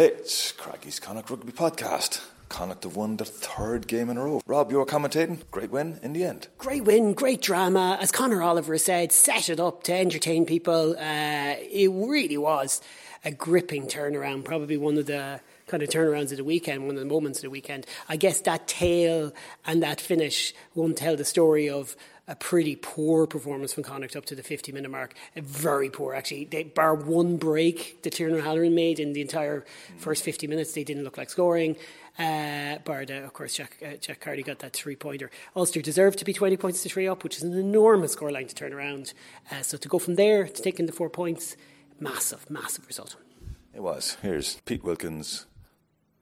It's 0.00 0.52
Craggy's 0.52 1.00
Connacht 1.00 1.28
Rugby 1.28 1.50
Podcast. 1.50 2.20
Connacht 2.48 2.84
have 2.84 2.94
won 2.94 3.16
their 3.16 3.26
third 3.26 3.88
game 3.88 4.08
in 4.08 4.16
a 4.16 4.22
row. 4.22 4.40
Rob, 4.46 4.70
you 4.70 4.78
were 4.78 4.86
commentating. 4.86 5.40
Great 5.50 5.72
win 5.72 5.98
in 6.04 6.12
the 6.12 6.22
end. 6.22 6.46
Great 6.56 6.84
win, 6.84 7.14
great 7.14 7.42
drama. 7.42 7.98
As 8.00 8.12
Conor 8.12 8.40
Oliver 8.40 8.78
said, 8.78 9.10
set 9.10 9.48
it 9.48 9.58
up 9.58 9.82
to 9.82 9.92
entertain 9.92 10.46
people. 10.46 10.92
Uh, 10.96 11.56
it 11.58 11.90
really 11.92 12.38
was 12.38 12.80
a 13.24 13.32
gripping 13.32 13.88
turnaround. 13.88 14.44
Probably 14.44 14.76
one 14.76 14.98
of 14.98 15.06
the 15.06 15.40
kind 15.66 15.82
of 15.82 15.88
turnarounds 15.88 16.30
of 16.30 16.36
the 16.36 16.44
weekend, 16.44 16.86
one 16.86 16.94
of 16.94 17.00
the 17.00 17.04
moments 17.04 17.40
of 17.40 17.42
the 17.42 17.50
weekend. 17.50 17.84
I 18.08 18.14
guess 18.14 18.40
that 18.42 18.68
tale 18.68 19.32
and 19.66 19.82
that 19.82 20.00
finish 20.00 20.54
won't 20.76 20.96
tell 20.96 21.16
the 21.16 21.24
story 21.24 21.68
of 21.68 21.96
a 22.28 22.36
pretty 22.36 22.76
poor 22.76 23.26
performance 23.26 23.72
from 23.72 23.82
Connacht 23.82 24.14
up 24.14 24.26
to 24.26 24.34
the 24.34 24.42
50 24.42 24.70
minute 24.70 24.90
mark. 24.90 25.14
Very 25.34 25.88
poor, 25.88 26.14
actually. 26.14 26.44
They, 26.44 26.64
bar 26.64 26.94
one 26.94 27.38
break 27.38 28.02
that 28.02 28.12
Tiernan 28.12 28.40
O'Halloran 28.40 28.74
made 28.74 29.00
in 29.00 29.14
the 29.14 29.22
entire 29.22 29.64
first 29.96 30.22
50 30.22 30.46
minutes, 30.46 30.72
they 30.72 30.84
didn't 30.84 31.04
look 31.04 31.16
like 31.16 31.30
scoring. 31.30 31.76
Uh, 32.18 32.76
of 32.86 33.32
course, 33.32 33.54
Jack, 33.54 33.76
uh, 33.82 33.96
Jack 34.00 34.20
got 34.44 34.58
that 34.58 34.72
three 34.72 34.96
pointer. 34.96 35.30
Ulster 35.56 35.80
deserved 35.80 36.18
to 36.18 36.24
be 36.24 36.32
20 36.32 36.56
points 36.56 36.82
to 36.82 36.88
three 36.88 37.08
up, 37.08 37.24
which 37.24 37.36
is 37.36 37.44
an 37.44 37.56
enormous 37.56 38.14
scoreline 38.14 38.48
to 38.48 38.54
turn 38.54 38.72
around. 38.72 39.14
Uh, 39.50 39.62
so 39.62 39.78
to 39.78 39.88
go 39.88 39.98
from 39.98 40.16
there 40.16 40.46
to 40.46 40.62
taking 40.62 40.86
the 40.86 40.92
four 40.92 41.08
points, 41.08 41.56
massive, 42.00 42.50
massive 42.50 42.86
result. 42.86 43.16
It 43.72 43.82
was. 43.82 44.16
Here's 44.20 44.56
Pete 44.64 44.82
Wilkins, 44.82 45.46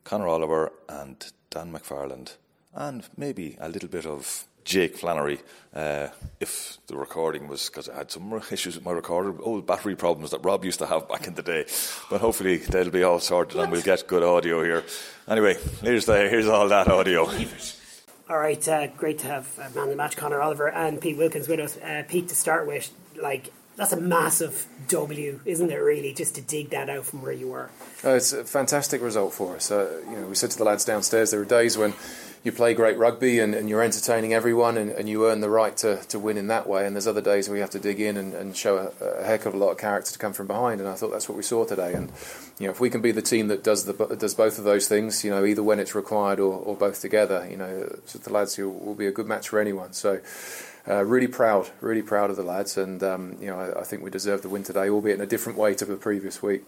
Conor 0.05 0.29
Oliver, 0.29 0.73
and 0.89 1.33
Dan 1.51 1.73
McFarland, 1.73 2.37
and 2.75 3.09
maybe 3.17 3.57
a 3.59 3.69
little 3.69 3.89
bit 3.89 4.05
of 4.05 4.47
Jake 4.67 4.97
Flannery. 4.97 5.39
Uh, 5.73 6.09
if 6.41 6.79
the 6.87 6.97
recording 6.97 7.49
was 7.49 7.69
because 7.69 7.89
I 7.89 7.97
had 7.97 8.11
some 8.11 8.33
issues 8.51 8.75
with 8.77 8.85
my 8.85 8.93
recorder, 8.93 9.35
old 9.43 9.67
battery 9.67 9.95
problems 9.95 10.31
that 10.33 10.45
Rob 10.45 10.65
used 10.65 10.79
to 10.81 10.87
have 10.87 11.09
back 11.09 11.27
in 11.27 11.35
the 11.35 11.43
day. 11.43 11.67
But 12.11 12.21
hopefully 12.21 12.57
they'll 12.57 12.91
be 12.91 13.03
all 13.03 13.21
sorted 13.21 13.61
and 13.61 13.71
we'll 13.71 13.83
get 13.83 14.07
good 14.07 14.23
audio 14.23 14.63
here. 14.63 14.85
Anyway, 15.29 15.57
here's 15.83 16.07
the 16.07 16.29
here's 16.29 16.49
all 16.49 16.69
that 16.69 16.89
audio. 16.89 17.31
All 18.29 18.39
right, 18.39 18.69
uh, 18.69 18.89
great 18.89 19.21
to 19.21 19.29
have 19.29 19.59
uh, 19.59 19.69
man 19.75 19.85
of 19.85 19.91
the 19.91 19.97
match 19.97 20.17
Conor 20.17 20.41
Oliver 20.41 20.69
and 20.69 21.01
Pete 21.01 21.17
Wilkins 21.17 21.47
with 21.47 21.61
us. 21.61 21.77
Uh, 21.77 22.03
Pete, 22.09 22.29
to 22.29 22.35
start 22.35 22.67
with, 22.67 22.91
like 23.23 23.53
that's 23.77 23.93
a 23.93 24.01
massive 24.01 24.67
W, 24.89 25.41
isn't 25.45 25.71
it? 25.71 25.77
Really, 25.77 26.13
just 26.13 26.35
to 26.35 26.41
dig 26.41 26.71
that 26.71 26.89
out 26.89 27.05
from 27.05 27.23
where 27.23 27.33
you 27.33 27.49
were. 27.49 27.71
Oh, 28.03 28.17
it's 28.17 28.33
a 28.33 28.45
fantastic 28.45 29.03
result 29.03 29.35
for 29.35 29.57
us. 29.57 29.71
Uh, 29.71 30.03
you 30.11 30.17
know, 30.17 30.27
we 30.27 30.35
said 30.35 30.51
to 30.51 30.59
the 30.59 30.65
lads 30.65 30.85
downstairs, 30.85 31.31
there 31.31 31.41
were 31.41 31.47
days 31.47 31.79
when 31.79 31.93
you 32.47 32.53
play 32.53 32.75
great 32.75 32.97
rugby 32.97 33.41
and, 33.41 33.57
and 33.57 33.69
you're 33.69 33.83
entertaining 33.83 34.33
everyone 34.33 34.79
and, 34.79 34.93
and, 34.93 35.09
you 35.09 35.27
earn 35.27 35.41
the 35.41 35.51
right 35.51 35.77
to, 35.79 35.97
to 36.05 36.17
win 36.17 36.39
in 36.39 36.47
that 36.47 36.69
way. 36.69 36.87
And 36.87 36.95
there's 36.95 37.09
other 37.09 37.21
days 37.21 37.49
where 37.49 37.57
you 37.57 37.61
have 37.61 37.71
to 37.71 37.81
dig 37.81 37.99
in 37.99 38.17
and, 38.17 38.35
and 38.35 38.57
show 38.57 38.93
a, 39.01 39.05
a, 39.05 39.25
heck 39.25 39.47
of 39.47 39.55
a 39.55 39.57
lot 39.57 39.71
of 39.71 39.79
character 39.79 40.13
to 40.13 40.19
come 40.19 40.33
from 40.33 40.47
behind. 40.47 40.81
And 40.81 40.89
I 40.89 40.95
thought 40.95 41.11
that's 41.11 41.29
what 41.29 41.37
we 41.37 41.43
saw 41.43 41.65
today. 41.65 41.93
And 41.93 42.13
you 42.61 42.67
know, 42.67 42.71
if 42.71 42.79
we 42.79 42.89
can 42.89 43.03
be 43.03 43.11
the 43.11 43.21
team 43.21 43.49
that 43.49 43.65
does 43.65 43.85
the 43.85 44.17
does 44.17 44.35
both 44.35 44.59
of 44.59 44.65
those 44.65 44.87
things, 44.87 45.25
you 45.25 45.31
know, 45.33 45.45
either 45.45 45.63
when 45.63 45.81
it's 45.81 45.97
required 45.97 46.39
or, 46.39 46.55
or 46.55 46.77
both 46.77 47.01
together, 47.01 47.47
you 47.51 47.57
know, 47.57 47.85
the 48.23 48.33
lads 48.33 48.57
will 48.57 48.95
be 48.95 49.09
a 49.09 49.13
good 49.13 49.27
match 49.27 49.49
for 49.49 49.59
anyone. 49.59 49.93
So. 49.93 50.21
Uh, 50.89 51.05
really 51.05 51.27
proud, 51.27 51.69
really 51.81 52.01
proud 52.01 52.31
of 52.31 52.37
the 52.37 52.45
lads, 52.45 52.77
and 52.77 53.03
um, 53.03 53.37
you 53.41 53.49
know 53.49 53.59
I, 53.59 53.81
I, 53.81 53.83
think 53.83 54.05
we 54.05 54.11
deserve 54.11 54.43
the 54.43 54.49
win 54.49 54.63
today, 54.63 54.89
albeit 54.89 55.17
in 55.17 55.21
a 55.21 55.27
different 55.27 55.59
way 55.59 55.75
to 55.75 55.85
the 55.85 55.97
previous 55.97 56.41
week. 56.41 56.63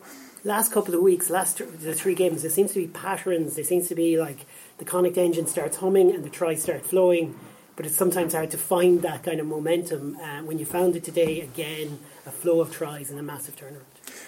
Last 0.45 0.73
couple 0.73 0.95
of 0.95 1.03
weeks, 1.03 1.31
last 1.31 1.59
the 1.59 1.95
three 1.95 2.15
games, 2.15 2.43
there 2.43 2.51
seems 2.51 2.73
to 2.73 2.79
be 2.79 2.87
patterns. 2.87 3.57
There 3.57 3.65
seems 3.65 3.89
to 3.89 3.95
be 3.95 4.19
like 4.19 4.47
the 4.79 4.85
Connacht 4.85 5.19
engine 5.19 5.47
starts 5.47 5.79
humming 5.79 6.15
and 6.15 6.25
the 6.25 6.31
tries 6.31 6.63
start 6.63 6.85
flowing. 6.85 7.39
But 7.75 7.87
it's 7.87 7.97
sometimes 7.97 8.35
hard 8.35 8.51
to 8.53 8.59
find 8.59 9.03
that 9.03 9.23
kind 9.23 9.41
of 9.41 9.47
momentum. 9.47 10.17
Uh, 10.17 10.43
when 10.43 10.59
you 10.59 10.65
found 10.65 10.97
it 10.97 11.05
today, 11.05 11.41
again, 11.41 11.99
a 12.27 12.31
flow 12.31 12.61
of 12.61 12.73
tries 12.73 13.11
and 13.11 13.19
a 13.19 13.23
massive 13.23 13.57
turnaround. 13.57 13.83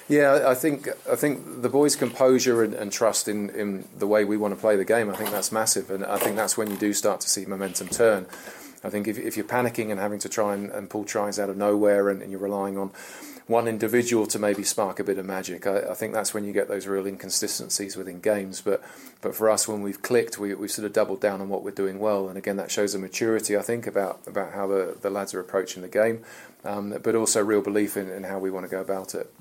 Yeah, 0.09 0.49
I 0.49 0.55
think 0.55 0.89
I 1.11 1.15
think 1.15 1.63
the 1.63 1.69
boys' 1.69 1.95
composure 1.95 2.65
and, 2.65 2.75
and, 2.75 2.93
trust 2.93 3.29
in, 3.29 3.51
in 3.51 3.85
the 3.97 4.07
way 4.07 4.25
we 4.25 4.37
want 4.37 4.55
to 4.55 4.61
play 4.61 4.77
the 4.77 4.85
game. 4.85 5.09
I 5.11 5.15
think 5.15 5.31
that's 5.31 5.53
massive, 5.53 5.91
and 5.91 6.05
I 6.05 6.19
think 6.19 6.37
that's 6.37 6.57
when 6.57 6.71
you 6.71 6.77
do 6.77 6.93
start 6.93 7.21
to 7.21 7.29
see 7.29 7.45
momentum 7.45 7.89
turn. 7.89 8.27
I 8.83 8.91
think 8.91 9.07
if, 9.07 9.19
if 9.19 9.37
you're 9.37 9.47
panicking 9.47 9.91
and 9.91 10.01
having 10.01 10.19
to 10.21 10.29
try 10.29 10.55
and, 10.55 10.71
and 10.71 10.89
pull 10.89 11.05
tries 11.05 11.39
out 11.39 11.51
of 11.51 11.57
nowhere, 11.57 12.09
and, 12.09 12.23
and, 12.23 12.31
you're 12.31 12.41
relying 12.41 12.79
on 12.79 12.91
one 13.51 13.67
individual 13.67 14.27
to 14.29 14.39
maybe 14.39 14.63
spark 14.63 15.01
a 15.01 15.05
bit 15.05 15.19
of 15.19 15.27
magic. 15.27 15.67
I, 15.67 15.81
I, 15.91 15.95
think 15.95 16.13
that's 16.13 16.33
when 16.33 16.45
you 16.45 16.53
get 16.53 16.69
those 16.69 16.87
real 16.87 17.05
inconsistencies 17.05 17.97
within 17.97 18.21
games. 18.21 18.61
But 18.61 18.81
but 19.21 19.35
for 19.35 19.51
us, 19.51 19.67
when 19.67 19.83
we've 19.83 20.01
clicked, 20.01 20.39
we 20.39 20.55
we 20.55 20.69
sort 20.69 20.87
of 20.87 20.93
doubled 20.93 21.21
down 21.21 21.41
on 21.41 21.49
what 21.49 21.65
we're 21.65 21.73
doing 21.73 21.99
well, 21.99 22.29
and 22.29 22.39
again 22.39 22.57
that 22.57 22.71
shows 22.71 22.95
a 22.95 22.99
maturity 22.99 23.57
I 23.57 23.63
think 23.63 23.89
about 23.89 24.21
about 24.27 24.53
how 24.53 24.69
the, 24.69 24.97
the 25.01 25.11
lads 25.11 25.35
are 25.35 25.41
approaching 25.41 25.83
the 25.83 25.89
game, 25.89 26.23
um, 26.65 26.97
but 27.03 27.15
also 27.17 27.43
real 27.43 27.61
belief 27.61 27.97
in, 27.97 28.09
in 28.09 28.23
how 28.23 28.39
we 28.39 28.51
want 28.51 28.67
to 28.67 28.71
go 28.71 28.81
about 28.81 29.15
it. 29.17 29.33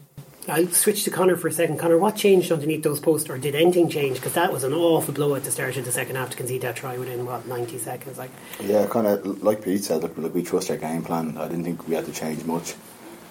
I'll 0.47 0.67
switch 0.69 1.03
to 1.03 1.11
Conor 1.11 1.35
for 1.35 1.47
a 1.47 1.51
second. 1.51 1.77
Conor, 1.77 1.99
what 1.99 2.15
changed 2.15 2.51
underneath 2.51 2.81
those 2.81 2.99
posts, 2.99 3.29
or 3.29 3.37
did 3.37 3.53
anything 3.53 3.89
change? 3.89 4.15
Because 4.17 4.33
that 4.33 4.51
was 4.51 4.63
an 4.63 4.73
awful 4.73 5.13
blow 5.13 5.35
at 5.35 5.43
the 5.43 5.51
start 5.51 5.77
of 5.77 5.85
the 5.85 5.91
second 5.91 6.15
half 6.15 6.31
to 6.31 6.37
concede 6.37 6.61
that 6.61 6.75
try 6.75 6.97
within 6.97 7.27
what 7.27 7.45
ninety 7.45 7.77
seconds. 7.77 8.17
Like, 8.17 8.31
yeah, 8.59 8.87
kind 8.87 9.05
of 9.05 9.43
like 9.43 9.63
Pete 9.63 9.83
said. 9.83 10.01
Look, 10.01 10.17
look, 10.17 10.33
we 10.33 10.41
trust 10.41 10.71
our 10.71 10.77
game 10.77 11.03
plan. 11.03 11.37
I 11.37 11.47
didn't 11.47 11.65
think 11.65 11.87
we 11.87 11.93
had 11.93 12.05
to 12.05 12.11
change 12.11 12.43
much. 12.45 12.73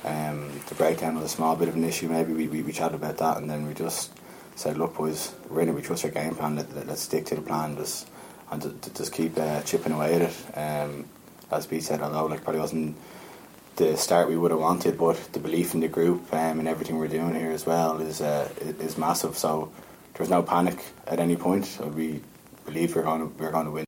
Um, 0.04 0.50
the 0.68 0.74
breakdown 0.74 1.16
was 1.16 1.24
a 1.24 1.28
small 1.28 1.56
bit 1.56 1.68
of 1.68 1.74
an 1.74 1.84
issue. 1.84 2.08
Maybe 2.08 2.32
we, 2.32 2.48
we, 2.48 2.62
we 2.62 2.72
chatted 2.72 2.94
about 2.94 3.18
that, 3.18 3.38
and 3.38 3.50
then 3.50 3.66
we 3.66 3.74
just 3.74 4.12
said, 4.54 4.78
"Look, 4.78 4.96
boys, 4.96 5.34
we're 5.48 5.62
in 5.62 5.68
it. 5.68 5.74
We 5.74 5.82
trust 5.82 6.04
our 6.04 6.10
game 6.10 6.34
plan. 6.34 6.56
Let, 6.56 6.74
let, 6.74 6.88
us 6.88 7.00
stick 7.00 7.26
to 7.26 7.34
the 7.34 7.42
plan. 7.42 7.76
Just 7.76 8.08
and 8.50 8.62
to, 8.62 8.94
just 8.94 9.12
keep 9.12 9.36
uh, 9.38 9.62
chipping 9.62 9.92
away 9.92 10.14
at 10.14 10.22
it." 10.22 10.56
Um, 10.56 11.06
as 11.50 11.66
Pete 11.66 11.82
said, 11.82 12.00
know 12.00 12.26
like 12.26 12.44
probably 12.44 12.60
wasn't 12.60 12.96
the 13.76 13.96
start 13.96 14.28
we 14.28 14.36
would 14.36 14.50
have 14.50 14.60
wanted, 14.60 14.98
but 14.98 15.16
the 15.32 15.38
belief 15.38 15.74
in 15.74 15.80
the 15.80 15.88
group 15.88 16.32
um, 16.32 16.58
and 16.58 16.68
everything 16.68 16.98
we're 16.98 17.08
doing 17.08 17.34
here 17.34 17.52
as 17.52 17.64
well 17.64 18.00
is 18.00 18.20
uh, 18.20 18.48
is 18.60 18.98
massive. 18.98 19.36
So 19.38 19.72
there's 20.14 20.30
no 20.30 20.42
panic 20.42 20.84
at 21.06 21.20
any 21.20 21.36
point. 21.36 21.78
We 21.94 22.20
believe 22.66 22.94
we're 22.94 23.02
going 23.02 23.20
to 23.20 23.42
we're 23.42 23.52
going 23.52 23.66
to 23.66 23.70
win 23.72 23.84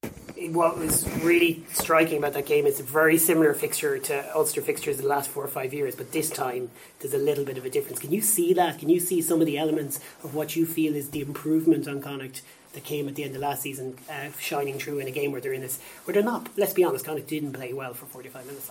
what 0.55 0.79
was 0.79 1.09
really 1.23 1.65
striking 1.73 2.19
about 2.19 2.33
that 2.35 2.47
game 2.47 2.67
is 2.67 2.81
a 2.81 2.83
very 2.83 3.19
similar 3.19 3.55
fixture 3.55 3.99
to 3.99 4.37
Ulster 4.37 4.61
fixtures 4.61 4.97
in 4.97 5.03
the 5.03 5.09
last 5.09 5.31
four 5.31 5.45
or 5.45 5.49
five 5.49 5.73
years, 5.73 5.95
but 5.95 6.13
this 6.13 6.31
time 6.31 6.71
there's 6.99 7.15
a 7.15 7.19
little 7.19 7.45
bit 7.45 7.59
of 7.59 7.65
a 7.65 7.71
difference. 7.71 7.99
Can 7.99 8.13
you 8.13 8.21
see 8.21 8.53
that? 8.55 8.79
Can 8.79 8.89
you 8.89 9.01
see 9.01 9.21
some 9.23 9.41
of 9.41 9.47
the 9.47 9.59
elements 9.59 10.01
of 10.23 10.35
what 10.35 10.57
you 10.57 10.67
feel 10.67 10.95
is 10.95 11.11
the 11.11 11.21
improvement 11.21 11.87
on 11.89 12.01
Connacht 12.01 12.43
that 12.73 12.85
came 12.85 13.09
at 13.09 13.17
the 13.17 13.25
end 13.25 13.35
of 13.35 13.41
last 13.41 13.63
season 13.63 13.97
uh, 14.09 14.29
shining 14.39 14.79
through 14.79 15.01
in 15.01 15.09
a 15.09 15.11
game 15.11 15.33
where 15.33 15.41
they're 15.41 15.53
in 15.53 15.61
this, 15.61 15.81
where 16.05 16.15
they're 16.15 16.23
not, 16.23 16.49
let's 16.57 16.73
be 16.73 16.85
honest, 16.85 17.05
Connacht 17.05 17.27
didn't 17.27 17.53
play 17.53 17.73
well 17.73 17.95
for 17.95 18.07
45 18.07 18.47
minutes. 18.47 18.71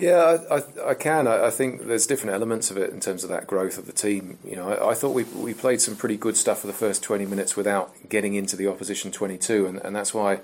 Yeah, 0.00 0.38
I, 0.50 0.56
I, 0.56 0.90
I 0.90 0.94
can. 0.94 1.26
I, 1.26 1.46
I, 1.46 1.50
think 1.50 1.86
there's 1.86 2.06
different 2.06 2.34
elements 2.34 2.70
of 2.70 2.78
it 2.78 2.90
in 2.90 3.00
terms 3.00 3.22
of 3.22 3.30
that 3.30 3.46
growth 3.46 3.76
of 3.76 3.86
the 3.86 3.92
team. 3.92 4.38
You 4.44 4.56
know, 4.56 4.70
I, 4.70 4.90
I, 4.90 4.94
thought 4.94 5.10
we, 5.10 5.24
we 5.24 5.52
played 5.52 5.80
some 5.80 5.94
pretty 5.94 6.16
good 6.16 6.36
stuff 6.36 6.60
for 6.60 6.66
the 6.66 6.72
first 6.72 7.02
20 7.02 7.26
minutes 7.26 7.56
without 7.56 7.92
getting 8.08 8.34
into 8.34 8.56
the 8.56 8.66
opposition 8.66 9.12
22, 9.12 9.66
and, 9.66 9.78
and 9.78 9.94
that's 9.94 10.14
why 10.14 10.40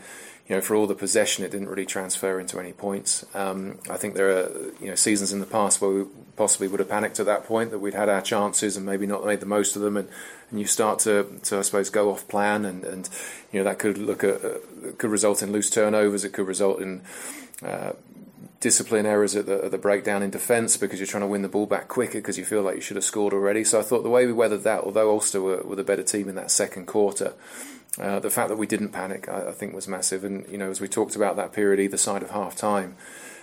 you 0.50 0.56
know, 0.56 0.62
for 0.62 0.74
all 0.74 0.88
the 0.88 0.96
possession, 0.96 1.44
it 1.44 1.52
didn't 1.52 1.68
really 1.68 1.86
transfer 1.86 2.40
into 2.40 2.58
any 2.58 2.72
points. 2.72 3.24
Um, 3.34 3.78
I 3.88 3.96
think 3.96 4.14
there 4.14 4.30
are, 4.30 4.50
you 4.80 4.88
know, 4.88 4.96
seasons 4.96 5.32
in 5.32 5.38
the 5.38 5.46
past 5.46 5.80
where 5.80 5.90
we 5.90 6.04
possibly 6.34 6.66
would 6.66 6.80
have 6.80 6.88
panicked 6.88 7.20
at 7.20 7.26
that 7.26 7.44
point 7.44 7.70
that 7.70 7.78
we'd 7.78 7.94
had 7.94 8.08
our 8.08 8.20
chances 8.20 8.76
and 8.76 8.84
maybe 8.84 9.06
not 9.06 9.24
made 9.24 9.38
the 9.38 9.46
most 9.46 9.76
of 9.76 9.82
them, 9.82 9.96
and, 9.96 10.08
and 10.50 10.60
you 10.60 10.66
start 10.66 10.98
to, 11.00 11.40
to 11.44 11.58
I 11.58 11.62
suppose, 11.62 11.90
go 11.90 12.10
off 12.10 12.26
plan, 12.28 12.64
and, 12.64 12.84
and 12.84 13.08
you 13.52 13.60
know 13.60 13.64
that 13.64 13.78
could 13.78 13.98
look 13.98 14.24
at, 14.24 14.44
uh, 14.44 14.58
could 14.98 15.10
result 15.10 15.42
in 15.42 15.52
loose 15.52 15.70
turnovers. 15.70 16.24
It 16.24 16.32
could 16.32 16.46
result 16.46 16.80
in 16.80 17.02
uh, 17.62 17.92
discipline 18.60 19.06
errors 19.06 19.34
at 19.34 19.46
the, 19.46 19.64
at 19.64 19.70
the 19.70 19.78
breakdown 19.78 20.22
in 20.22 20.30
defence 20.30 20.76
because 20.76 21.00
you're 21.00 21.06
trying 21.06 21.22
to 21.22 21.26
win 21.26 21.42
the 21.42 21.48
ball 21.48 21.66
back 21.66 21.88
quicker 21.88 22.18
because 22.18 22.38
you 22.38 22.44
feel 22.44 22.62
like 22.62 22.76
you 22.76 22.80
should 22.80 22.96
have 22.96 23.04
scored 23.04 23.32
already. 23.32 23.64
So 23.64 23.80
I 23.80 23.82
thought 23.82 24.02
the 24.02 24.10
way 24.10 24.26
we 24.26 24.32
weathered 24.32 24.64
that, 24.64 24.82
although 24.84 25.10
Ulster 25.10 25.40
were, 25.40 25.62
were 25.62 25.76
the 25.76 25.84
better 25.84 26.02
team 26.02 26.28
in 26.28 26.34
that 26.34 26.50
second 26.50 26.86
quarter. 26.86 27.32
Uh, 27.98 28.20
the 28.20 28.30
fact 28.30 28.48
that 28.48 28.56
we 28.56 28.66
didn't 28.66 28.90
panic, 28.90 29.28
I, 29.28 29.48
I, 29.48 29.52
think, 29.52 29.74
was 29.74 29.88
massive. 29.88 30.24
And 30.24 30.46
you 30.48 30.58
know, 30.58 30.70
as 30.70 30.80
we 30.80 30.88
talked 30.88 31.16
about 31.16 31.36
that 31.36 31.52
period 31.52 31.80
either 31.80 31.96
side 31.96 32.22
of 32.22 32.30
half 32.30 32.54
time, 32.54 32.96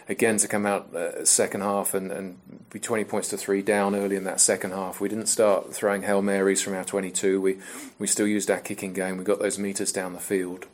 again 0.10 0.38
to 0.38 0.48
come 0.48 0.66
out 0.66 0.94
uh, 0.96 1.26
second 1.26 1.62
half 1.62 1.94
and, 1.94 2.12
and 2.12 2.38
be 2.70 2.80
20 2.80 3.04
points 3.04 3.28
to 3.30 3.38
three 3.38 3.62
down 3.62 3.96
early 3.96 4.16
in 4.16 4.24
that 4.24 4.40
second 4.40 4.72
half. 4.72 5.02
We 5.02 5.10
didn't 5.10 5.28
start 5.28 5.74
throwing 5.74 6.04
hail 6.04 6.22
marys 6.22 6.62
from 6.62 6.74
our 6.74 6.86
22. 6.86 7.42
We 7.42 7.58
we 8.00 8.08
still 8.08 8.28
used 8.28 8.50
our 8.50 8.60
kicking 8.60 8.94
game. 8.94 9.18
We 9.18 9.24
got 9.24 9.40
those 9.40 9.60
meters 9.60 9.92
down 9.92 10.14
the 10.14 10.20
field. 10.20 10.66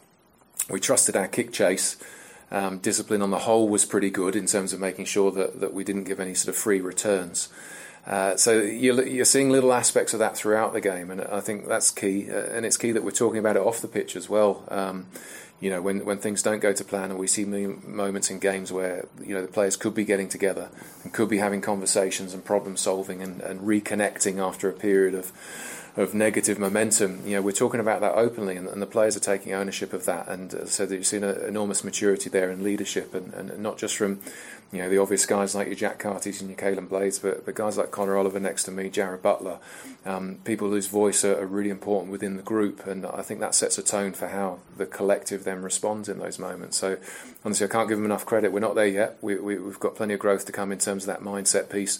We 0.70 0.80
trusted 0.80 1.16
our 1.16 1.28
kick 1.28 1.52
chase. 1.52 1.98
Um, 2.52 2.78
discipline 2.78 3.24
on 3.24 3.32
the 3.32 3.40
whole 3.40 3.68
was 3.68 3.84
pretty 3.84 4.12
good 4.12 4.36
in 4.36 4.46
terms 4.46 4.74
of 4.74 4.80
making 4.80 5.06
sure 5.06 5.32
that, 5.32 5.60
that 5.60 5.74
we 5.74 5.84
didn't 5.84 6.04
give 6.04 6.20
any 6.20 6.36
sort 6.36 6.56
of 6.56 6.62
free 6.62 6.82
returns. 6.82 7.50
Uh, 8.06 8.36
so 8.36 8.60
you're, 8.60 9.02
you're, 9.08 9.26
seeing 9.26 9.50
little 9.50 9.72
aspects 9.72 10.14
of 10.14 10.20
that 10.20 10.36
throughout 10.36 10.74
the 10.74 10.82
game, 10.82 11.10
and 11.10 11.22
I 11.22 11.40
think 11.40 11.68
that's 11.68 11.90
key. 11.90 12.30
Uh, 12.30 12.44
and 12.52 12.66
it's 12.66 12.76
key 12.76 12.92
that 12.92 13.04
we're 13.04 13.12
talking 13.12 13.40
about 13.40 13.56
it 13.56 13.62
off 13.62 13.82
the 13.82 13.88
pitch 13.88 14.16
as 14.16 14.30
well. 14.30 14.66
Um, 14.68 15.08
you 15.60 15.70
know, 15.70 15.82
when, 15.82 16.04
when 16.06 16.18
things 16.18 16.44
don't 16.44 16.60
go 16.60 16.74
to 16.74 16.84
plan 16.84 17.10
and 17.10 17.20
we 17.20 17.28
see 17.28 17.46
moments 17.46 18.30
in 18.30 18.40
games 18.40 18.72
where, 18.72 19.08
you 19.22 19.34
know, 19.34 19.42
the 19.42 19.48
players 19.48 19.78
could 19.78 19.94
be 19.94 20.04
getting 20.04 20.28
together 20.28 20.70
and 21.04 21.14
could 21.14 21.30
be 21.30 21.38
having 21.38 21.62
conversations 21.62 22.34
and 22.34 22.44
problem 22.44 22.76
solving 22.76 23.22
and, 23.22 23.42
and 23.42 23.62
reconnecting 23.62 24.46
after 24.46 24.70
a 24.70 24.74
period 24.74 25.16
of, 25.16 25.32
of 25.96 26.14
negative 26.14 26.58
momentum. 26.58 27.22
You 27.26 27.36
know, 27.36 27.42
we're 27.44 27.52
talking 27.52 27.80
about 27.80 28.02
that 28.02 28.16
openly, 28.16 28.56
and, 28.56 28.68
and 28.68 28.82
the 28.82 28.88
players 28.88 29.16
are 29.16 29.20
taking 29.20 29.54
ownership 29.54 29.94
of 29.94 30.06
that. 30.06 30.28
And 30.28 30.54
uh, 30.54 30.66
so 30.66 30.86
that 30.86 30.96
you've 30.96 31.06
seen 31.06 31.24
an 31.24 31.40
enormous 31.46 31.84
maturity 31.84 32.30
there 32.30 32.50
in 32.50 32.64
leadership, 32.64 33.14
and, 33.14 33.34
and, 33.34 33.60
not 33.60 33.78
just 33.78 33.96
from 33.96 34.20
you 34.72 34.80
know 34.80 34.90
the 34.90 34.98
obvious 34.98 35.28
guys 35.28 35.54
like 35.54 35.68
your 35.68 35.76
Jack 35.76 36.02
Cartys 36.02 36.42
and 36.42 36.50
your 36.50 36.58
Caolin 36.58 36.90
Blades, 36.90 37.20
but, 37.20 37.46
but 37.46 37.54
guys 37.54 37.78
like 37.78 37.92
Conor 37.92 38.18
Oliver 38.18 38.40
next 38.40 38.64
to 38.64 38.72
me, 38.72 38.90
Jarrad 38.90 39.22
Butler, 39.22 39.60
um, 40.04 40.40
people 40.46 40.70
whose 40.70 40.88
voice 40.88 41.24
are, 41.24 41.40
are, 41.40 41.46
really 41.46 41.70
important 41.70 42.12
within 42.12 42.38
the 42.38 42.44
group, 42.44 42.88
and 42.88 43.06
I 43.06 43.22
think 43.22 43.40
that 43.42 43.54
sets 43.54 43.78
a 43.78 43.84
tone 43.84 44.14
for 44.14 44.30
how 44.30 44.60
the 44.76 44.88
collective 44.88 45.44
then 45.44 45.62
responds 45.62 46.10
in 46.10 46.18
those 46.18 46.40
moments. 46.40 46.78
So 46.78 46.98
honestly, 47.46 47.68
I 47.68 47.70
can't 47.70 47.88
give 47.88 48.00
them 48.00 48.06
enough 48.06 48.26
credit. 48.26 48.52
We're 48.52 48.62
not 48.62 48.74
there 48.74 48.88
yet. 48.88 49.18
We, 49.22 49.36
we, 49.36 49.60
we've 49.60 49.80
got 49.80 49.96
plenty 49.96 50.16
of 50.16 50.20
growth 50.20 50.48
to 50.48 50.52
come 50.52 50.72
in 50.72 50.80
terms 50.80 51.04
of 51.04 51.08
that 51.08 51.22
mindset 51.22 51.70
piece 51.70 52.00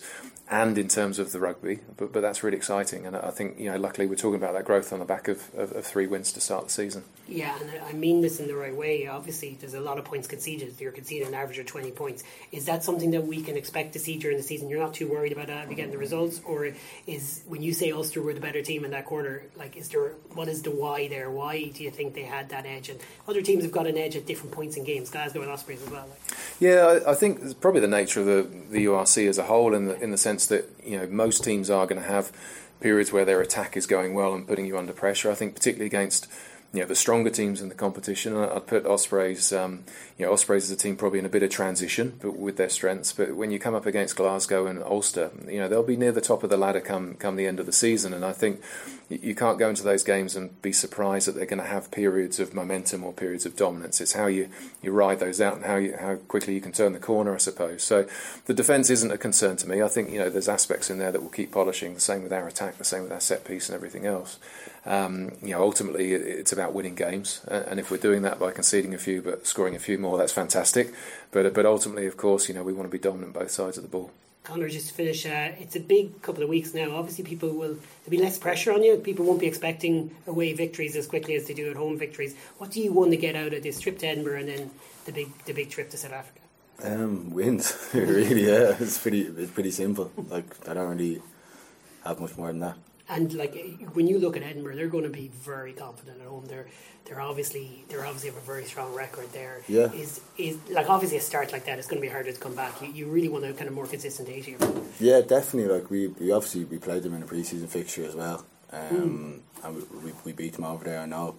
and 0.50 0.78
in 0.78 0.88
terms 0.88 1.20
of 1.20 1.32
the 1.32 1.40
rugby. 1.40 1.80
But, 1.96 2.12
but 2.12 2.22
that's 2.22 2.44
really 2.44 2.58
exciting, 2.58 3.06
and 3.06 3.16
I 3.16 3.32
think 3.32 3.58
you 3.60 3.72
know, 3.72 3.78
luckily, 3.78 4.08
we're 4.08 4.16
talking 4.16 4.36
about 4.36 4.54
that 4.54 4.66
growth 4.66 4.92
on 4.92 5.00
the 5.00 5.06
back 5.06 5.28
of, 5.28 5.54
of, 5.56 5.72
of, 5.72 5.86
three 5.86 6.06
wins 6.06 6.34
to 6.34 6.42
start 6.42 6.66
the 6.66 6.70
season. 6.72 7.04
Yeah, 7.28 7.58
and 7.60 7.82
I 7.88 7.94
mean 7.94 8.22
this 8.22 8.40
in 8.40 8.48
the 8.48 8.56
right 8.56 8.76
way. 8.76 9.08
Obviously, 9.08 9.58
there's 9.60 9.74
a 9.74 9.80
lot 9.80 9.98
of 9.98 10.06
points 10.06 10.28
conceded. 10.28 10.76
You're 10.80 10.92
conceding 10.92 11.28
an 11.30 11.34
average 11.34 11.58
of 11.60 11.66
20 11.66 11.92
points. 11.92 12.24
Is 12.52 12.66
that 12.66 12.84
something 12.84 13.12
that 13.12 13.26
we 13.26 13.42
can 13.42 13.56
expect 13.56 13.94
to 13.94 14.00
see 14.00 14.18
during 14.18 14.38
the 14.38 14.44
season? 14.44 14.70
You're 14.70 14.82
not 14.82 14.94
too 14.94 15.08
worried 15.08 15.32
about 15.32 15.48
that 15.48 15.70
getting 15.70 15.92
the 15.92 15.98
results, 15.98 16.42
or 16.46 16.72
is 17.08 17.44
when 17.48 17.64
you 17.64 17.74
say 17.74 17.92
Ulster 17.92 18.22
were 18.22 18.34
the 18.34 18.42
better 18.42 18.62
team 18.62 18.84
in 18.84 18.92
that 18.92 19.06
quarter, 19.06 19.46
like 19.56 19.78
is 19.78 19.90
there 19.90 20.10
what 20.34 20.50
is 20.50 20.62
the 20.62 20.72
why 20.72 21.08
there? 21.08 21.32
Why 21.32 21.72
do 21.74 21.84
you 21.84 21.92
think 21.92 22.14
they 22.14 22.24
had 22.24 22.50
that 22.50 22.66
edge? 22.66 22.90
And 22.90 23.00
other 23.28 23.42
teams 23.42 23.64
have 23.64 23.72
got 23.72 23.88
an 23.88 23.98
edge 23.98 24.16
at 24.18 24.26
different 24.26 24.52
points 24.52 24.76
in 24.76 24.84
games. 24.84 25.10
Glasgow 25.10 25.42
and 25.42 25.52
Ospreys 25.52 25.82
as 25.82 25.90
well. 25.90 26.08
Like. 26.08 26.38
Yeah, 26.60 27.00
I, 27.06 27.12
I 27.12 27.16
think 27.16 27.40
it's 27.42 27.54
probably 27.54 27.82
the 27.82 27.88
nature 27.88 28.20
of 28.20 28.26
the, 28.26 28.48
the 28.70 28.86
URC 28.86 29.28
as 29.28 29.38
a 29.38 29.44
whole, 29.44 29.74
in 29.74 29.86
the 29.86 30.00
in 30.02 30.12
the 30.12 30.18
sense 30.18 30.33
that 30.48 30.70
you 30.84 30.98
know 30.98 31.08
most 31.08 31.44
teams 31.44 31.70
are 31.70 31.86
going 31.86 32.02
to 32.02 32.08
have 32.08 32.32
periods 32.80 33.12
where 33.12 33.26
their 33.26 33.42
attack 33.42 33.78
is 33.78 33.88
going 33.88 34.14
well 34.14 34.34
and 34.34 34.48
putting 34.48 34.66
you 34.66 34.78
under 34.78 34.94
pressure. 34.94 35.32
I 35.32 35.36
think 35.36 35.56
particularly 35.56 35.88
against 35.88 36.28
you 36.74 36.80
know 36.82 36.88
the 36.88 36.96
stronger 36.96 37.30
teams 37.30 37.62
in 37.62 37.70
the 37.70 37.76
competition. 37.76 38.36
I'd 38.36 38.66
put 38.66 38.86
Ospreys, 38.86 39.54
um, 39.54 39.84
you 40.18 40.26
know, 40.26 40.34
Ospreys 40.34 40.64
as 40.64 40.72
a 40.72 40.76
team 40.76 40.96
probably 40.96 41.20
in 41.20 41.26
a 41.26 41.30
bit 41.30 41.44
of 41.44 41.52
transition, 41.52 42.18
but 42.20 42.36
with 42.36 42.58
their 42.58 42.70
strengths. 42.70 43.14
But 43.14 43.36
when 43.36 43.52
you 43.52 43.60
come 43.60 43.76
up 43.76 43.86
against 43.86 44.16
Glasgow 44.16 44.66
and 44.66 44.84
Ulster, 44.84 45.30
you 45.48 45.60
know 45.60 45.68
they'll 45.68 45.84
be 45.84 45.96
near 45.96 46.12
the 46.12 46.20
top 46.20 46.44
of 46.44 46.50
the 46.50 46.58
ladder 46.58 46.82
come 46.82 47.14
come 47.16 47.36
the 47.36 47.46
end 47.46 47.60
of 47.60 47.68
the 47.68 47.72
season. 47.72 48.12
And 48.12 48.26
I 48.26 48.34
think 48.34 48.60
you 49.10 49.36
can't 49.36 49.60
go 49.60 49.70
into 49.70 49.84
those 49.84 50.04
games 50.04 50.36
and 50.36 50.62
be 50.62 50.72
surprised 50.72 51.28
that 51.28 51.36
they're 51.36 51.46
going 51.46 51.62
to 51.62 51.68
have 51.68 51.92
periods 51.92 52.40
of 52.40 52.54
momentum 52.54 53.04
or 53.04 53.14
periods 53.14 53.46
of 53.46 53.56
dominance. 53.56 54.02
It's 54.02 54.14
how 54.14 54.28
you, 54.28 54.50
you 54.82 54.92
ride 54.92 55.20
those 55.20 55.42
out 55.42 55.56
and 55.56 55.66
how 55.66 55.76
you, 55.76 55.96
how 56.00 56.16
quickly 56.16 56.54
you 56.54 56.62
can 56.62 56.72
turn 56.72 56.94
the 56.94 57.00
corner, 57.00 57.34
I 57.36 57.38
suppose. 57.38 57.84
So 57.84 58.08
the 58.46 58.54
defence 58.54 58.90
isn't 58.90 59.12
a 59.12 59.18
concern 59.18 59.58
to 59.58 59.70
me. 59.70 59.82
I 59.82 59.88
think 59.88 60.12
you 60.12 60.20
know 60.20 60.30
there's 60.30 60.50
aspects 60.50 60.90
in 60.90 61.00
there 61.00 61.12
that 61.12 61.22
will 61.22 61.30
keep 61.30 61.52
polishing. 61.52 61.94
The 61.94 62.00
same 62.00 62.24
with 62.24 62.34
our 62.34 62.48
attack, 62.48 62.78
the 62.78 62.84
same 62.84 63.04
with 63.04 63.12
our 63.12 63.20
set 63.20 63.46
piece 63.46 63.70
and 63.70 63.76
everything 63.76 64.06
else. 64.06 64.40
Um, 64.86 65.32
you 65.42 65.52
know, 65.52 65.62
ultimately 65.62 66.14
it's 66.14 66.52
about 66.52 66.74
winning 66.74 66.96
games, 66.96 67.42
and 67.48 67.80
if 67.80 67.92
we're 67.92 67.98
doing 67.98 68.22
that 68.24 68.40
by 68.40 68.52
conceding 68.52 68.94
a 68.94 68.98
few 68.98 69.22
but 69.22 69.48
scoring 69.48 69.76
a 69.76 69.80
few 69.80 69.98
more, 69.98 70.18
that's 70.18 70.34
fantastic. 70.34 70.94
But 71.32 71.54
but 71.54 71.66
ultimately, 71.66 72.06
of 72.06 72.18
course, 72.18 72.48
you 72.48 72.56
know, 72.56 72.64
we 72.64 72.74
want 72.74 72.90
to 72.90 72.92
be 72.92 73.02
dominant 73.02 73.34
both 73.34 73.52
sides 73.52 73.78
of 73.78 73.84
the 73.84 73.90
ball. 73.90 74.12
Conor, 74.44 74.68
just 74.68 74.92
finish, 74.92 75.26
uh, 75.26 75.52
it's 75.58 75.78
a 75.78 75.80
big 75.80 76.22
couple 76.22 76.44
of 76.44 76.50
weeks 76.50 76.74
now. 76.74 76.96
Obviously, 76.98 77.24
people 77.24 77.50
will 77.52 77.76
there'll 77.76 78.10
be 78.10 78.18
less 78.18 78.38
pressure 78.38 78.74
on 78.74 78.84
you. 78.84 78.98
People 78.98 79.26
won't 79.26 79.40
be 79.40 79.48
expecting 79.48 80.14
away 80.28 80.52
victories 80.52 80.98
as 80.98 81.08
quickly 81.08 81.36
as 81.36 81.48
they 81.48 81.54
do 81.54 81.70
at 81.70 81.78
home 81.78 81.98
victories. 81.98 82.36
What 82.58 82.70
do 82.70 82.82
you 82.82 82.92
want 82.92 83.12
to 83.12 83.18
get 83.18 83.38
out 83.38 83.54
of 83.54 83.64
this 83.64 83.80
trip 83.80 84.00
to 84.00 84.08
Edinburgh 84.08 84.40
and 84.42 84.50
then 84.50 84.72
the 85.06 85.14
big 85.14 85.46
the 85.46 85.54
big 85.54 85.70
trip 85.70 85.90
to 85.92 85.98
South 85.98 86.12
Africa? 86.12 86.40
Um, 86.84 87.32
wins, 87.32 87.78
really. 87.94 88.48
Yeah, 88.48 88.76
it's 88.80 88.98
pretty 88.98 89.22
it's 89.22 89.52
pretty 89.52 89.72
simple. 89.72 90.12
Like 90.18 90.68
I 90.68 90.74
don't 90.74 90.90
really 90.90 91.22
have 92.04 92.20
much 92.20 92.36
more 92.38 92.48
than 92.48 92.60
that. 92.60 92.78
And 93.10 93.34
like 93.34 93.54
when 93.94 94.08
you 94.08 94.18
look 94.18 94.38
at 94.38 94.44
Edinburgh, 94.44 94.76
they're 94.78 94.88
going 94.88 95.04
to 95.04 95.10
be 95.10 95.28
very 95.28 95.74
confident 95.74 96.22
at 96.22 96.28
home. 96.28 96.46
They're 96.46 96.68
they're 97.06 97.20
obviously 97.20 97.84
they're 97.90 98.06
obviously 98.06 98.30
have 98.30 98.38
a 98.38 98.46
very 98.46 98.64
strong 98.64 98.96
record 98.96 99.30
there. 99.34 99.62
Yeah. 99.68 99.92
Is 99.92 100.22
is 100.38 100.58
like 100.70 100.90
obviously 100.90 101.18
a 101.18 101.22
start 101.22 101.52
like 101.52 101.66
that 101.66 101.80
is 101.80 101.86
going 101.86 102.02
to 102.02 102.08
be 102.08 102.12
harder 102.12 102.32
to 102.32 102.40
come 102.40 102.56
back. 102.56 102.82
You, 102.82 102.88
you 102.94 103.08
really 103.08 103.28
want 103.28 103.44
a 103.44 103.54
kind 103.54 103.68
of 103.68 103.74
more 103.74 103.88
consistent 103.88 104.30
eighty. 104.30 104.56
Yeah, 105.00 105.20
definitely. 105.20 105.74
Like 105.74 105.90
we, 105.90 106.08
we 106.08 106.32
obviously 106.32 106.64
we 106.64 106.78
played 106.78 107.04
them 107.04 107.14
in 107.14 107.24
a 107.24 107.26
preseason 107.26 107.68
fixture 107.68 108.06
as 108.06 108.16
well, 108.16 108.46
um, 108.72 109.42
mm. 109.62 109.66
and 109.66 109.76
we, 109.76 110.00
we, 110.00 110.12
we 110.24 110.32
beat 110.32 110.54
them 110.54 110.64
over 110.64 110.86
there. 110.86 111.02
I 111.02 111.06
know 111.06 111.36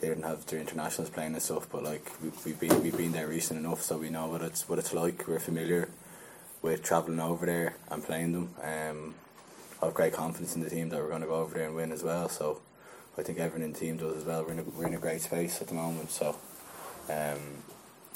they 0.00 0.08
didn't 0.08 0.22
have 0.22 0.46
their 0.46 0.60
internationals 0.60 1.10
playing 1.10 1.32
and 1.32 1.42
stuff, 1.42 1.66
but 1.70 1.82
like 1.82 2.12
we, 2.22 2.30
we've 2.44 2.60
been 2.60 2.80
we've 2.80 2.96
been 2.96 3.12
there 3.12 3.26
recent 3.26 3.58
enough, 3.58 3.82
so 3.82 3.98
we 3.98 4.08
know 4.08 4.28
what 4.28 4.42
it's 4.42 4.68
what 4.68 4.78
it's 4.78 4.92
like. 4.92 5.26
We're 5.26 5.40
familiar 5.40 5.88
with 6.62 6.84
travelling 6.84 7.18
over 7.18 7.44
there 7.44 7.74
and 7.90 8.04
playing 8.04 8.32
them. 8.32 8.54
Um, 8.62 9.14
have 9.86 9.94
great 9.94 10.12
confidence 10.12 10.54
in 10.54 10.62
the 10.62 10.70
team 10.70 10.88
that 10.88 10.98
we're 10.98 11.08
going 11.08 11.22
to 11.22 11.26
go 11.26 11.36
over 11.36 11.54
there 11.54 11.66
and 11.66 11.76
win 11.76 11.92
as 11.92 12.02
well. 12.02 12.28
So 12.28 12.60
I 13.16 13.22
think 13.22 13.38
everyone 13.38 13.62
in 13.62 13.72
the 13.72 13.78
team 13.78 13.96
does 13.96 14.18
as 14.18 14.24
well. 14.24 14.44
We're 14.44 14.52
in 14.52 14.58
a, 14.60 14.62
we're 14.62 14.86
in 14.86 14.94
a 14.94 14.98
great 14.98 15.20
space 15.20 15.60
at 15.60 15.68
the 15.68 15.74
moment. 15.74 16.10
So 16.10 16.36
um, 17.08 17.38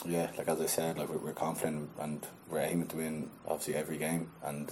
yeah, 0.04 0.30
like 0.36 0.48
as 0.48 0.60
I 0.60 0.66
said, 0.66 0.98
like 0.98 1.08
we're, 1.08 1.18
we're, 1.18 1.32
confident 1.32 1.90
and 2.00 2.26
we're 2.48 2.60
aiming 2.60 2.88
to 2.88 2.96
win 2.96 3.30
obviously 3.46 3.74
every 3.74 3.98
game, 3.98 4.30
and 4.44 4.70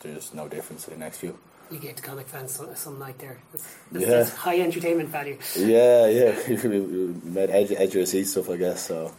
there's 0.00 0.34
no 0.34 0.48
difference 0.48 0.88
in 0.88 0.94
the 0.94 1.00
next 1.00 1.18
few. 1.18 1.38
You 1.70 1.78
get 1.78 1.96
to 1.98 2.02
Connacht 2.02 2.28
fans 2.28 2.52
some, 2.52 2.74
some 2.74 2.98
night 2.98 3.18
there. 3.18 3.38
That's, 3.52 3.76
that's, 3.92 4.04
yeah. 4.04 4.10
That's 4.10 4.34
high 4.34 4.58
entertainment 4.60 5.08
value. 5.10 5.38
Yeah, 5.56 6.08
yeah. 6.08 6.36
we, 6.64 6.80
we 6.80 7.14
made 7.22 7.50
edge, 7.50 7.72
edge 7.72 7.94
of 7.94 8.08
seat 8.08 8.24
stuff, 8.24 8.50
I 8.50 8.56
guess. 8.56 8.88
So 8.88 9.12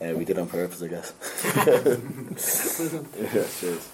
uh, 0.00 0.14
we 0.14 0.24
did 0.24 0.38
on 0.38 0.48
purpose, 0.48 0.82
I 0.82 0.88
guess. 0.88 1.12
well. 1.66 3.04
Yeah, 3.34 3.44
cheers. 3.60 3.88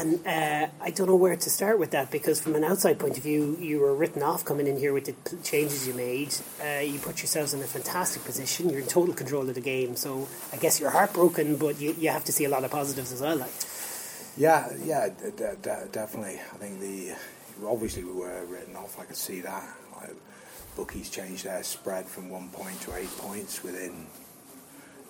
Dan, 0.00 0.26
uh, 0.26 0.70
I 0.80 0.90
don't 0.90 1.06
know 1.08 1.16
where 1.16 1.36
to 1.36 1.50
start 1.50 1.78
with 1.78 1.90
that 1.90 2.10
because, 2.10 2.40
from 2.40 2.54
an 2.54 2.64
outside 2.64 2.98
point 2.98 3.18
of 3.18 3.22
view, 3.22 3.56
you 3.60 3.80
were 3.80 3.94
written 3.94 4.22
off 4.22 4.44
coming 4.44 4.66
in 4.66 4.78
here 4.78 4.92
with 4.92 5.04
the 5.04 5.36
changes 5.42 5.86
you 5.86 5.94
made. 5.94 6.34
Uh, 6.64 6.80
you 6.80 6.98
put 6.98 7.18
yourselves 7.18 7.52
in 7.52 7.60
a 7.60 7.64
fantastic 7.64 8.24
position. 8.24 8.70
You're 8.70 8.80
in 8.80 8.86
total 8.86 9.14
control 9.14 9.48
of 9.48 9.54
the 9.54 9.60
game. 9.60 9.96
So 9.96 10.26
I 10.52 10.56
guess 10.56 10.80
you're 10.80 10.90
heartbroken, 10.90 11.56
but 11.56 11.78
you, 11.80 11.94
you 11.98 12.08
have 12.10 12.24
to 12.24 12.32
see 12.32 12.44
a 12.44 12.48
lot 12.48 12.64
of 12.64 12.70
positives 12.70 13.12
as 13.12 13.20
well. 13.20 13.36
Like, 13.36 13.52
yeah, 14.36 14.72
yeah, 14.82 15.08
d- 15.08 15.32
d- 15.36 15.88
definitely. 15.92 16.40
I 16.52 16.56
think 16.56 16.80
the 16.80 17.14
obviously 17.66 18.04
we 18.04 18.12
were 18.12 18.44
written 18.46 18.76
off. 18.76 18.98
I 18.98 19.04
could 19.04 19.16
see 19.16 19.40
that. 19.42 19.68
Like, 20.00 20.14
bookies 20.76 21.10
changed 21.10 21.44
their 21.44 21.62
spread 21.62 22.06
from 22.06 22.30
one 22.30 22.48
point 22.48 22.80
to 22.82 22.94
eight 22.96 23.14
points 23.18 23.62
within 23.62 24.06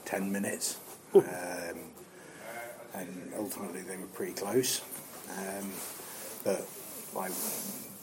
ten 0.04 0.32
minutes. 0.32 0.78
um, 1.14 1.22
and 2.94 3.32
ultimately 3.37 3.82
they 3.82 3.96
were 3.96 4.06
pretty 4.06 4.32
close. 4.32 4.81
Um, 5.38 5.70
but 6.44 6.66
like 7.14 7.32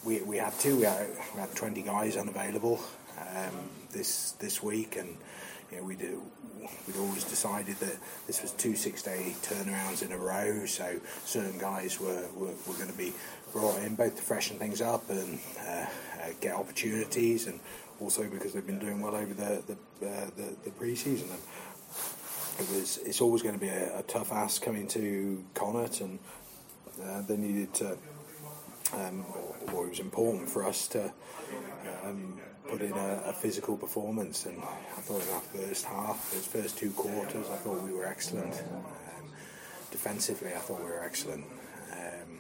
we 0.05 0.21
we 0.21 0.38
had 0.38 0.53
two, 0.59 0.77
we 0.77 0.83
had, 0.83 1.07
we 1.33 1.41
had 1.41 1.55
twenty 1.55 1.81
guys 1.81 2.17
unavailable 2.17 2.79
um, 3.19 3.69
this 3.91 4.31
this 4.39 4.62
week, 4.63 4.95
and 4.97 5.15
you 5.71 5.77
know 5.77 5.83
we 5.83 5.95
do 5.95 6.21
we'd 6.85 6.97
always 6.97 7.23
decided 7.23 7.75
that 7.77 7.97
this 8.25 8.41
was 8.41 8.51
two 8.51 8.75
six 8.75 9.01
day 9.01 9.35
turnarounds 9.41 10.03
in 10.03 10.12
a 10.12 10.17
row, 10.17 10.65
so 10.65 11.00
certain 11.25 11.57
guys 11.59 12.00
were 12.00 12.27
were, 12.35 12.53
were 12.67 12.75
going 12.75 12.91
to 12.91 12.97
be 12.97 13.13
brought 13.51 13.81
in 13.83 13.95
both 13.95 14.15
to 14.15 14.21
freshen 14.21 14.57
things 14.57 14.81
up 14.81 15.09
and 15.09 15.39
uh, 15.59 15.71
uh, 15.71 15.85
get 16.41 16.53
opportunities, 16.55 17.47
and 17.47 17.59
also 18.00 18.23
because 18.27 18.53
they've 18.53 18.67
been 18.67 18.79
doing 18.79 19.01
well 19.01 19.15
over 19.15 19.33
the 19.33 19.63
the, 19.67 20.07
uh, 20.07 20.25
the, 20.35 20.55
the 20.63 20.71
pre-season. 20.71 21.29
And, 21.29 21.39
it 22.59 22.69
was 22.71 22.97
it's 23.05 23.21
always 23.21 23.41
going 23.41 23.55
to 23.55 23.61
be 23.61 23.69
a, 23.69 23.99
a 23.99 24.03
tough 24.03 24.31
ask 24.31 24.61
coming 24.61 24.87
to 24.89 25.43
Connacht, 25.53 26.01
and 26.01 26.19
uh, 27.03 27.21
they 27.21 27.37
needed 27.37 27.73
to, 27.75 27.97
um, 28.93 29.25
or, 29.33 29.73
or, 29.73 29.85
it 29.85 29.89
was 29.89 29.99
important 29.99 30.49
for 30.49 30.65
us 30.65 30.87
to 30.87 31.11
um, 32.03 32.39
put 32.67 32.81
in 32.81 32.93
a, 32.93 33.23
a, 33.27 33.33
physical 33.33 33.77
performance. 33.77 34.45
And 34.45 34.57
I 34.59 35.01
thought 35.01 35.21
in 35.21 35.33
our 35.33 35.67
first 35.67 35.85
half, 35.85 36.31
those 36.31 36.47
first 36.47 36.77
two 36.77 36.91
quarters, 36.91 37.47
I 37.51 37.57
thought 37.57 37.83
we 37.83 37.93
were 37.93 38.05
excellent. 38.05 38.53
Um, 38.55 39.29
defensively, 39.91 40.53
I 40.53 40.57
thought 40.57 40.79
we 40.79 40.89
were 40.89 41.03
excellent. 41.03 41.45
Um, 41.91 42.39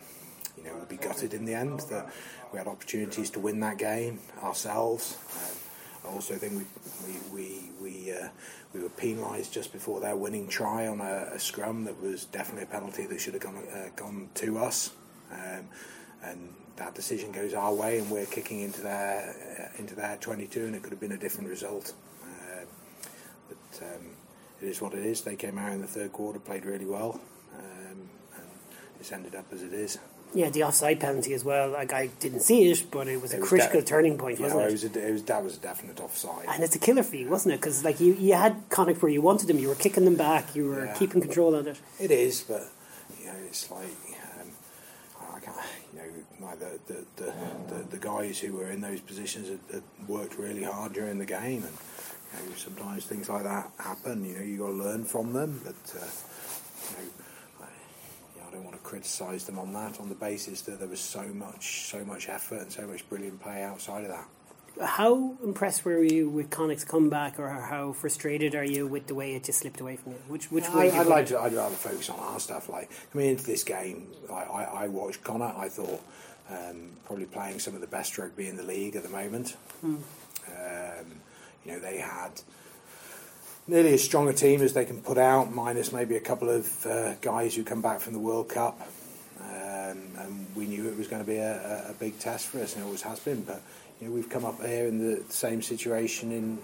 you 0.57 0.63
know, 0.63 0.75
we'll 0.75 0.85
be 0.85 0.97
gutted 0.97 1.33
in 1.33 1.45
the 1.45 1.53
end 1.53 1.81
that 1.91 2.11
we 2.51 2.57
had 2.57 2.67
opportunities 2.67 3.29
to 3.31 3.39
win 3.39 3.59
that 3.59 3.77
game 3.77 4.19
ourselves. 4.41 5.17
Um, 5.35 5.57
I 6.05 6.09
also 6.09 6.35
think 6.35 6.53
we 6.53 6.65
we 7.05 7.29
we 7.33 7.71
we, 7.81 8.11
uh, 8.11 8.29
we 8.73 8.81
were 8.81 8.89
penalised 8.89 9.53
just 9.53 9.71
before 9.71 9.99
their 9.99 10.15
winning 10.15 10.47
try 10.47 10.87
on 10.87 11.01
a, 11.01 11.29
a, 11.33 11.39
scrum 11.39 11.83
that 11.85 12.01
was 12.01 12.25
definitely 12.25 12.63
a 12.63 12.67
penalty 12.67 13.05
that 13.05 13.19
should 13.19 13.33
have 13.33 13.43
gone 13.43 13.63
uh, 13.73 13.89
gone 13.95 14.29
to 14.35 14.57
us, 14.57 14.91
um, 15.31 15.67
and 16.23 16.53
that 16.75 16.95
decision 16.95 17.31
goes 17.31 17.53
our 17.53 17.73
way, 17.73 17.99
and 17.99 18.09
we're 18.09 18.25
kicking 18.25 18.61
into 18.61 18.81
their 18.81 19.71
uh, 19.75 19.79
into 19.79 19.95
their 19.95 20.17
22, 20.17 20.65
and 20.65 20.75
it 20.75 20.83
could 20.83 20.91
have 20.91 20.99
been 20.99 21.13
a 21.13 21.17
different 21.17 21.49
result. 21.49 21.93
Uh, 22.23 22.65
but 23.49 23.83
um, 23.83 24.07
it 24.61 24.67
is 24.67 24.81
what 24.81 24.93
it 24.93 25.05
is. 25.05 25.21
They 25.21 25.35
came 25.35 25.57
out 25.57 25.71
in 25.73 25.81
the 25.81 25.87
third 25.87 26.13
quarter, 26.13 26.39
played 26.39 26.65
really 26.65 26.85
well, 26.85 27.19
um, 27.57 28.09
and 28.35 28.47
it's 28.99 29.11
ended 29.11 29.35
up 29.35 29.45
as 29.51 29.63
it 29.63 29.73
is. 29.73 29.97
Yeah, 30.33 30.49
the 30.49 30.63
offside 30.63 30.99
penalty 30.99 31.33
as 31.33 31.43
well. 31.43 31.69
Like 31.69 31.93
I 31.93 32.07
didn't 32.19 32.41
see 32.41 32.69
it, 32.69 32.83
but 32.91 33.07
it 33.07 33.21
was 33.21 33.33
a 33.33 33.37
It 33.37 33.39
was 33.41 33.49
critical 33.49 33.79
de- 33.79 33.85
turning 33.87 34.17
point, 34.17 34.39
Yeah, 34.39 34.45
wasn't 34.47 34.61
it 34.63 34.67
it? 34.67 34.71
was, 34.73 34.83
a, 34.83 35.07
it 35.07 35.11
was 35.13 35.23
that 35.23 35.43
was 35.43 35.57
a 35.57 35.59
definite 35.59 35.99
offside. 35.99 36.45
And 36.47 36.63
it's 36.63 36.75
a 36.75 36.79
killer 36.79 37.03
for 37.03 37.15
you, 37.15 37.29
wasn't 37.29 37.55
it? 37.55 37.61
Because 37.61 37.83
like 37.83 37.99
you, 37.99 38.13
you 38.13 38.33
had 38.33 38.61
Connacht 38.69 39.01
where 39.01 39.11
you 39.11 39.21
wanted 39.21 39.47
them, 39.47 39.57
you 39.57 39.67
were 39.69 39.75
kicking 39.75 40.05
them 40.05 40.15
back, 40.15 40.55
you 40.55 40.65
were 40.67 40.85
Yeah. 40.85 40.93
keeping 40.93 41.21
control 41.21 41.55
of 41.55 41.65
it. 41.67 41.79
It 41.99 42.11
is, 42.11 42.41
but 42.41 42.63
you 43.19 43.25
know, 43.27 43.33
it's 43.47 43.71
like 43.71 43.87
um, 44.41 44.49
I 45.35 45.39
can't, 45.39 45.57
you 45.93 45.99
know, 45.99 46.45
like 46.47 46.59
the 46.59 46.79
the, 46.93 47.05
the, 47.15 47.33
the 47.75 47.83
the 47.91 47.97
guys 47.97 48.37
who 48.39 48.53
were 48.53 48.69
in 48.69 48.81
those 48.81 48.99
positions 49.01 49.47
had, 49.47 49.59
had 49.73 49.83
worked 50.07 50.37
really 50.37 50.63
hard 50.63 50.93
during 50.93 51.17
the 51.19 51.25
game, 51.25 51.63
and 51.63 51.77
you 52.43 52.49
know, 52.49 52.55
sometimes 52.57 53.05
things 53.05 53.29
like 53.29 53.43
that 53.43 53.71
happen. 53.79 54.25
You 54.25 54.35
know, 54.35 54.43
you 54.43 54.57
got 54.57 54.67
to 54.67 54.73
learn 54.73 55.05
from 55.05 55.31
them, 55.33 55.61
but 55.63 55.75
uh, 55.95 56.05
you 56.91 56.97
know. 56.97 57.11
I, 57.61 57.65
you 58.35 58.41
know, 58.41 58.43
I 58.43 58.45
don't 58.57 58.65
want 58.65 58.75
to 58.75 58.89
criticise 58.89 59.45
them 59.45 59.59
on 59.59 59.71
that, 59.73 59.99
on 59.99 60.09
the 60.09 60.15
basis 60.15 60.61
that 60.61 60.79
there 60.79 60.87
was 60.87 60.99
so 60.99 61.21
much, 61.21 61.83
so 61.83 62.03
much 62.03 62.27
effort 62.27 62.61
and 62.61 62.71
so 62.71 62.87
much 62.87 63.07
brilliant 63.07 63.39
play 63.41 63.61
outside 63.61 64.03
of 64.03 64.09
that. 64.09 64.27
How 64.83 65.35
impressed 65.43 65.85
were 65.85 66.03
you 66.03 66.29
with 66.29 66.49
Connacht's 66.51 66.83
comeback, 66.83 67.39
or 67.39 67.49
how 67.49 67.93
frustrated 67.93 68.53
are 68.53 68.63
you 68.63 68.85
with 68.85 69.07
the 69.07 69.15
way 69.15 69.33
it 69.33 69.43
just 69.43 69.59
slipped 69.59 69.79
away 69.79 69.95
from 69.95 70.11
you? 70.11 70.19
Which 70.27 70.51
which 70.51 70.69
way? 70.69 70.91
I, 70.91 70.93
you 70.95 71.01
I'd 71.01 71.07
like 71.07 71.25
to. 71.27 71.39
I'd 71.39 71.53
rather 71.53 71.75
focus 71.75 72.11
on 72.11 72.19
our 72.19 72.39
stuff. 72.39 72.69
Like 72.69 72.91
coming 73.11 73.29
into 73.29 73.43
this 73.43 73.63
game, 73.63 74.07
I, 74.31 74.33
I, 74.43 74.63
I 74.83 74.87
watched 74.87 75.23
Connor. 75.23 75.51
I 75.57 75.67
thought 75.67 76.01
um, 76.51 76.91
probably 77.05 77.25
playing 77.25 77.59
some 77.59 77.73
of 77.73 77.81
the 77.81 77.87
best 77.87 78.17
rugby 78.19 78.47
in 78.47 78.55
the 78.55 78.63
league 78.63 78.95
at 78.95 79.01
the 79.01 79.09
moment. 79.09 79.55
Um, 79.83 79.97
you 81.65 81.71
know, 81.71 81.79
they 81.79 81.97
had 81.97 82.41
nearly 83.67 83.93
as 83.93 84.03
strong 84.03 84.29
a 84.29 84.33
team 84.33 84.61
as 84.61 84.73
they 84.73 84.85
can 84.85 85.01
put 85.01 85.17
out, 85.17 85.53
minus 85.53 85.91
maybe 85.91 86.15
a 86.15 86.21
couple 86.21 86.49
of 86.49 86.85
uh, 86.85 87.15
guys 87.15 87.55
who 87.55 87.63
come 87.63 87.81
back 87.81 87.99
from 87.99 88.13
the 88.13 88.19
World 88.19 88.49
Cup. 88.49 88.79
Um, 89.39 90.07
and 90.17 90.47
we 90.55 90.65
knew 90.65 90.87
it 90.87 90.97
was 90.97 91.07
going 91.07 91.23
to 91.23 91.27
be 91.27 91.37
a, 91.37 91.89
a, 91.89 91.93
big 91.93 92.17
test 92.19 92.47
for 92.47 92.59
us, 92.59 92.73
and 92.73 92.83
it 92.83 92.85
always 92.85 93.01
has 93.03 93.19
been. 93.19 93.43
But 93.43 93.61
you 94.01 94.07
know, 94.07 94.13
we've 94.13 94.29
come 94.29 94.45
up 94.45 94.61
here 94.65 94.87
in 94.87 94.97
the 94.97 95.23
same 95.29 95.61
situation 95.61 96.31
in 96.31 96.57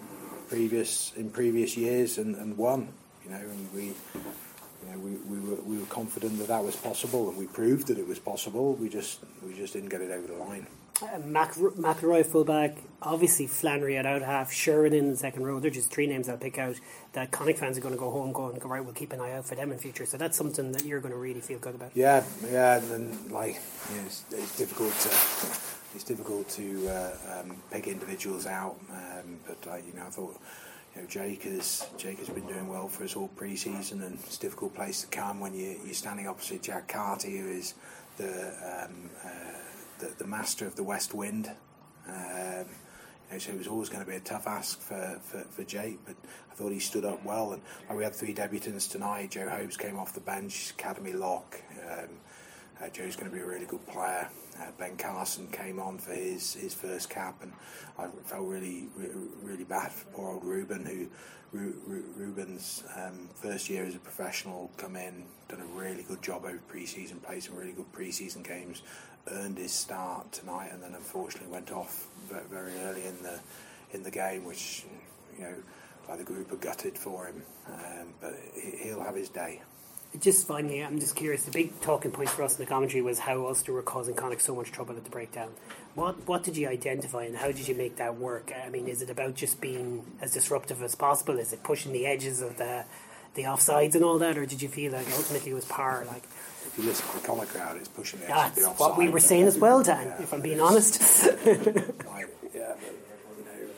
previous 0.49 1.13
in 1.15 1.29
previous 1.29 1.77
years 1.77 2.17
and, 2.17 2.35
and 2.35 2.57
won. 2.57 2.87
You 3.23 3.31
know, 3.31 3.37
and 3.37 3.73
we. 3.73 3.93
You 4.85 4.91
know, 4.91 4.99
we, 4.99 5.11
we 5.11 5.39
were 5.39 5.61
we 5.61 5.77
were 5.77 5.85
confident 5.85 6.37
that 6.39 6.49
that 6.49 6.61
was 6.61 6.75
possible, 6.75 7.29
and 7.29 7.37
we 7.37 7.45
proved 7.45 7.87
that 7.87 7.97
it 7.97 8.05
was 8.05 8.19
possible. 8.19 8.73
We 8.73 8.89
just 8.89 9.19
we 9.41 9.53
just 9.53 9.71
didn't 9.71 9.87
get 9.87 10.01
it 10.01 10.11
over 10.11 10.27
the 10.27 10.33
line. 10.33 10.67
Mac, 11.25 11.53
McIlroy 11.53 12.25
fullback, 12.25 12.77
obviously 13.01 13.47
Flannery 13.47 13.97
at 13.97 14.05
out 14.05 14.21
half, 14.21 14.51
Sherwin 14.51 14.93
in 14.93 15.09
the 15.09 15.17
second 15.17 15.43
row. 15.43 15.59
They're 15.59 15.71
just 15.71 15.91
three 15.91 16.07
names 16.07 16.29
I'll 16.29 16.37
pick 16.37 16.57
out 16.57 16.75
that 17.13 17.31
Connacht 17.31 17.59
fans 17.59 17.77
are 17.77 17.81
going 17.81 17.93
to 17.93 17.99
go 17.99 18.11
home 18.11 18.31
going, 18.31 18.57
go, 18.59 18.69
right, 18.69 18.83
we'll 18.83 18.93
keep 18.93 19.11
an 19.11 19.19
eye 19.19 19.33
out 19.33 19.45
for 19.45 19.55
them 19.55 19.71
in 19.71 19.79
future. 19.79 20.05
So 20.05 20.17
that's 20.17 20.37
something 20.37 20.71
that 20.71 20.85
you're 20.85 20.99
going 20.99 21.13
to 21.13 21.19
really 21.19 21.41
feel 21.41 21.59
good 21.59 21.75
about. 21.75 21.91
Yeah, 21.95 22.23
yeah, 22.49 22.77
and 22.77 22.89
then 22.89 23.29
like 23.29 23.59
you 23.89 23.97
know, 23.97 24.05
it's, 24.05 24.23
it's 24.31 24.57
difficult 24.57 24.93
to 24.99 25.09
it's 25.95 26.03
difficult 26.03 26.49
to 26.49 26.87
uh, 26.87 27.39
um, 27.39 27.57
pick 27.71 27.87
individuals 27.87 28.47
out, 28.47 28.77
um, 28.91 29.39
but 29.47 29.83
you 29.85 29.93
know 29.93 30.05
I 30.07 30.09
thought 30.09 30.39
you 30.95 31.01
know 31.01 31.07
Jake 31.07 31.43
has 31.43 31.87
Jake 31.97 32.19
has 32.19 32.29
been 32.29 32.47
doing 32.47 32.67
well 32.67 32.87
for 32.87 33.03
us 33.03 33.15
all 33.15 33.27
pre-season, 33.29 34.01
and 34.01 34.19
it's 34.25 34.37
a 34.37 34.41
difficult 34.41 34.75
place 34.75 35.01
to 35.01 35.07
come 35.07 35.39
when 35.39 35.53
you 35.53 35.79
you're 35.85 35.93
standing 35.93 36.27
opposite 36.27 36.63
Jack 36.63 36.87
Carty, 36.87 37.37
who 37.37 37.47
is 37.47 37.73
the 38.17 38.27
um, 38.27 39.09
uh, 39.23 39.29
the, 40.03 40.13
the 40.17 40.27
master 40.27 40.65
of 40.65 40.75
the 40.75 40.83
West 40.83 41.13
Wind. 41.13 41.49
Um, 42.07 42.65
you 43.27 43.33
know, 43.33 43.37
so 43.37 43.51
it 43.51 43.57
was 43.57 43.67
always 43.67 43.89
going 43.89 44.03
to 44.03 44.09
be 44.09 44.17
a 44.17 44.19
tough 44.19 44.47
ask 44.47 44.79
for, 44.81 45.19
for, 45.23 45.39
for 45.49 45.63
Jake, 45.63 45.99
but 46.05 46.15
I 46.51 46.55
thought 46.55 46.71
he 46.71 46.79
stood 46.79 47.05
up 47.05 47.23
well. 47.25 47.53
And 47.87 47.97
we 47.97 48.03
had 48.03 48.13
three 48.13 48.33
debutants 48.33 48.91
tonight. 48.91 49.31
Joe 49.31 49.49
Hopes 49.49 49.77
came 49.77 49.97
off 49.97 50.13
the 50.13 50.19
bench, 50.19 50.71
Academy 50.71 51.13
lock. 51.13 51.61
Um, 51.89 52.09
uh, 52.83 52.89
Joe's 52.89 53.15
going 53.15 53.29
to 53.29 53.35
be 53.35 53.41
a 53.41 53.45
really 53.45 53.65
good 53.65 53.85
player. 53.87 54.27
Uh, 54.59 54.71
ben 54.77 54.95
Carson 54.97 55.47
came 55.47 55.79
on 55.79 55.97
for 55.97 56.13
his, 56.13 56.53
his 56.53 56.73
first 56.73 57.09
cap, 57.09 57.41
and 57.41 57.51
I 57.97 58.07
felt 58.25 58.47
really 58.47 58.87
really 59.41 59.63
bad 59.63 59.91
for 59.91 60.05
poor 60.11 60.31
old 60.33 60.43
Ruben, 60.43 60.85
who 60.85 61.07
Ru- 61.57 61.75
Ru- 61.87 62.13
Ruben's 62.15 62.83
um, 62.95 63.29
first 63.35 63.69
year 63.69 63.85
as 63.85 63.95
a 63.95 63.99
professional 63.99 64.71
come 64.77 64.95
in, 64.95 65.23
done 65.49 65.61
a 65.61 65.79
really 65.79 66.03
good 66.03 66.21
job 66.21 66.45
over 66.45 66.59
pre-season, 66.67 67.19
played 67.19 67.43
some 67.43 67.55
really 67.55 67.71
good 67.71 67.91
pre-season 67.91 68.43
games, 68.43 68.81
earned 69.27 69.57
his 69.57 69.71
start 69.71 70.31
tonight, 70.31 70.69
and 70.71 70.81
then 70.81 70.93
unfortunately 70.93 71.51
went 71.51 71.71
off 71.71 72.07
very 72.49 72.73
early 72.81 73.05
in 73.05 73.21
the 73.23 73.39
in 73.91 74.03
the 74.03 74.11
game, 74.11 74.43
which 74.43 74.85
you 75.37 75.43
know 75.43 75.55
like 76.09 76.17
the 76.17 76.23
group 76.23 76.51
are 76.51 76.57
gutted 76.57 76.97
for 76.97 77.25
him, 77.27 77.41
um, 77.67 78.13
but 78.19 78.33
he'll 78.81 79.03
have 79.03 79.15
his 79.15 79.29
day. 79.29 79.61
Just 80.19 80.47
finally, 80.47 80.83
I'm 80.83 80.99
just 80.99 81.15
curious. 81.15 81.43
The 81.43 81.51
big 81.51 81.79
talking 81.81 82.11
point 82.11 82.29
for 82.29 82.43
us 82.43 82.57
in 82.57 82.63
the 82.63 82.69
commentary 82.69 83.01
was 83.01 83.17
how 83.17 83.47
Ulster 83.47 83.73
were 83.73 83.81
causing 83.81 84.13
Connacht 84.13 84.41
so 84.41 84.53
much 84.55 84.71
trouble 84.71 84.95
at 84.95 85.03
the 85.03 85.09
breakdown. 85.09 85.49
What 85.95 86.27
what 86.27 86.43
did 86.43 86.55
you 86.55 86.67
identify 86.67 87.23
and 87.23 87.35
how 87.35 87.47
did 87.47 87.67
you 87.67 87.73
make 87.75 87.95
that 87.97 88.17
work? 88.17 88.51
I 88.63 88.69
mean, 88.69 88.87
is 88.87 89.01
it 89.01 89.09
about 89.09 89.33
just 89.35 89.59
being 89.59 90.05
as 90.21 90.31
disruptive 90.33 90.81
as 90.83 90.93
possible? 90.95 91.39
Is 91.39 91.51
it 91.51 91.63
pushing 91.63 91.93
the 91.93 92.05
edges 92.05 92.41
of 92.41 92.57
the 92.57 92.85
the 93.33 93.43
offsides 93.43 93.95
and 93.95 94.03
all 94.03 94.19
that, 94.19 94.37
or 94.37 94.45
did 94.45 94.61
you 94.61 94.69
feel 94.69 94.91
like 94.91 95.07
ultimately 95.15 95.51
it 95.51 95.55
was 95.55 95.65
par? 95.65 96.05
Like 96.07 96.23
If 96.67 96.75
you 96.77 96.83
listen 96.83 97.07
to 97.09 97.15
the 97.19 97.27
Connacht 97.27 97.49
crowd, 97.51 97.77
it's 97.77 97.87
pushing 97.89 98.19
the 98.19 98.25
edge 98.25 98.31
of 98.31 98.35
that's 98.55 98.67
the 98.67 98.69
what 98.73 98.97
we 98.97 99.09
were 99.09 99.19
saying 99.19 99.47
as 99.47 99.57
well, 99.57 99.81
Dan. 99.81 100.13
If 100.19 100.31
I'm 100.31 100.41
being 100.41 100.59
honest. 100.61 101.01
Like, 102.13 102.27
yeah, 102.53 102.73
but 102.77 103.37
you 103.37 103.45
know, 103.45 103.71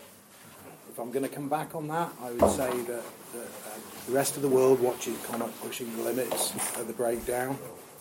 if 0.96 1.00
I'm 1.00 1.12
going 1.12 1.24
to 1.28 1.30
come 1.36 1.50
back 1.50 1.76
on 1.76 1.90
that, 1.90 2.10
I 2.24 2.32
would 2.32 2.52
say 2.52 2.70
that, 2.72 2.88
that 3.34 3.50
um, 3.74 3.82
the 4.08 4.14
rest 4.14 4.38
of 4.38 4.42
the 4.44 4.48
world 4.48 4.80
watches 4.80 5.18
Connacht 5.26 5.60
pushing 5.62 5.94
the 5.98 6.04
limits 6.04 6.54
of 6.80 6.88
the 6.88 6.94
breakdown, 6.94 7.58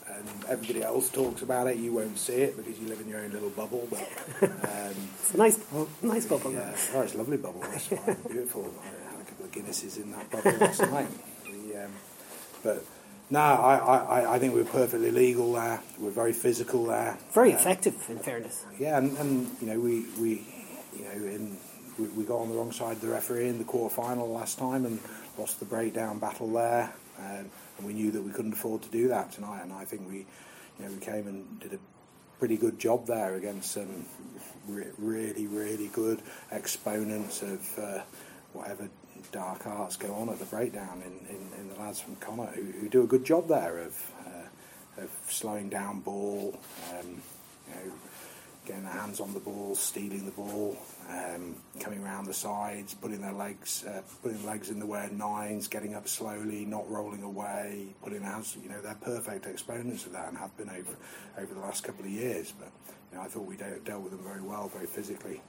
and 0.08 0.28
everybody 0.48 0.84
else 0.84 1.10
talks 1.10 1.42
about 1.42 1.66
it. 1.66 1.76
You 1.78 1.92
won't 1.92 2.16
see 2.16 2.34
it 2.34 2.56
because 2.56 2.78
you 2.78 2.86
live 2.86 3.00
in 3.00 3.08
your 3.08 3.18
own 3.18 3.32
little 3.32 3.50
bubble. 3.50 3.88
But 3.90 4.08
um, 4.42 4.94
It's 5.18 5.34
a 5.34 5.36
nice, 5.38 5.58
nice 6.02 6.26
bubble. 6.26 6.52
yeah, 6.52 6.72
oh, 6.94 7.00
it's 7.00 7.14
a 7.14 7.18
lovely 7.18 7.36
bubble. 7.36 7.62
That's 7.62 7.86
fine, 7.88 8.16
beautiful. 8.28 8.72
I 8.80 9.10
had 9.16 9.20
a 9.22 9.24
couple 9.24 9.44
of 9.46 9.50
Guinnesses 9.50 9.96
in 10.00 10.12
that 10.12 10.30
bubble 10.30 10.52
last 10.58 10.80
night. 10.92 11.08
The, 11.50 11.84
um, 11.86 11.90
but 12.62 12.84
no, 13.28 13.40
I, 13.40 13.76
I, 14.20 14.34
I 14.36 14.38
think 14.38 14.54
we're 14.54 14.62
perfectly 14.64 15.10
legal 15.10 15.52
there. 15.54 15.80
We're 15.98 16.10
very 16.12 16.32
physical 16.32 16.84
there. 16.86 17.18
Very 17.32 17.54
Uh, 17.54 17.56
effective, 17.56 17.96
in 18.08 18.20
fairness. 18.20 18.64
yeah, 18.78 18.98
and, 18.98 19.18
and 19.18 19.50
you 19.60 19.66
know 19.66 19.80
we, 19.80 20.04
we 20.20 20.46
you 20.96 21.04
know 21.06 21.26
in 21.26 21.56
we, 21.98 22.06
we 22.08 22.24
got 22.24 22.38
on 22.38 22.48
the 22.48 22.54
wrong 22.54 22.72
side 22.72 22.92
of 22.92 23.00
the 23.00 23.08
referee 23.08 23.48
in 23.48 23.58
the 23.58 23.64
quarter 23.64 23.94
final 23.94 24.28
last 24.30 24.58
time 24.58 24.84
and 24.84 25.00
lost 25.38 25.58
the 25.58 25.66
breakdown 25.66 26.18
battle 26.18 26.50
there, 26.52 26.92
um, 27.18 27.50
and 27.78 27.86
we 27.86 27.92
knew 27.92 28.10
that 28.10 28.22
we 28.22 28.30
couldn't 28.30 28.52
afford 28.52 28.82
to 28.82 28.88
do 28.90 29.08
that 29.08 29.32
tonight. 29.32 29.62
And 29.62 29.72
I 29.72 29.84
think 29.84 30.08
we 30.08 30.18
you 30.78 30.84
know 30.84 30.90
we 30.90 30.98
came 30.98 31.26
and 31.26 31.60
did 31.60 31.74
a 31.74 31.78
pretty 32.38 32.56
good 32.56 32.78
job 32.78 33.06
there 33.06 33.34
against 33.34 33.72
some 33.72 34.04
re- 34.68 34.90
really 34.98 35.46
really 35.46 35.88
good 35.88 36.20
exponents 36.50 37.42
of 37.42 37.78
uh, 37.78 38.02
whatever 38.52 38.88
dark 39.32 39.66
arts 39.66 39.96
go 39.96 40.14
on 40.14 40.28
at 40.28 40.38
the 40.38 40.44
breakdown 40.44 41.02
in, 41.04 41.34
in, 41.34 41.60
in 41.60 41.68
the 41.68 41.80
lads 41.80 42.00
from 42.00 42.14
Connacht 42.16 42.54
who, 42.54 42.62
who 42.62 42.88
do 42.88 43.02
a 43.02 43.06
good 43.06 43.24
job 43.24 43.48
there 43.48 43.78
of 43.78 44.10
uh, 44.26 45.02
of 45.02 45.10
slowing 45.28 45.68
down 45.68 46.00
ball. 46.00 46.58
Um, 46.90 47.22
you 47.68 47.74
know, 47.74 47.92
getting 48.64 48.84
their 48.84 48.92
hands 48.92 49.20
on 49.20 49.32
the 49.34 49.40
ball, 49.40 49.74
stealing 49.74 50.24
the 50.24 50.30
ball, 50.30 50.76
um, 51.10 51.54
coming 51.80 52.02
around 52.02 52.26
the 52.26 52.34
sides, 52.34 52.94
putting 52.94 53.20
their 53.20 53.32
legs, 53.32 53.84
uh, 53.84 54.02
putting 54.22 54.44
legs 54.44 54.70
in 54.70 54.78
the 54.78 54.86
way 54.86 55.08
nines, 55.12 55.68
getting 55.68 55.94
up 55.94 56.08
slowly, 56.08 56.64
not 56.64 56.88
rolling 56.90 57.22
away, 57.22 57.86
putting 58.02 58.20
their 58.20 58.30
hands. 58.30 58.56
You 58.62 58.70
know, 58.70 58.80
they're 58.80 58.94
perfect 58.94 59.46
exponents 59.46 60.06
of 60.06 60.12
that 60.12 60.28
and 60.28 60.38
have 60.38 60.56
been 60.56 60.70
over 60.70 60.96
over 61.38 61.54
the 61.54 61.60
last 61.60 61.84
couple 61.84 62.04
of 62.04 62.10
years. 62.10 62.52
But 62.58 62.70
you 63.12 63.18
know, 63.18 63.24
I 63.24 63.28
thought 63.28 63.46
we 63.46 63.56
dealt, 63.56 64.02
with 64.02 64.12
them 64.12 64.24
very 64.24 64.42
well, 64.42 64.68
very 64.68 64.86
physically. 64.86 65.40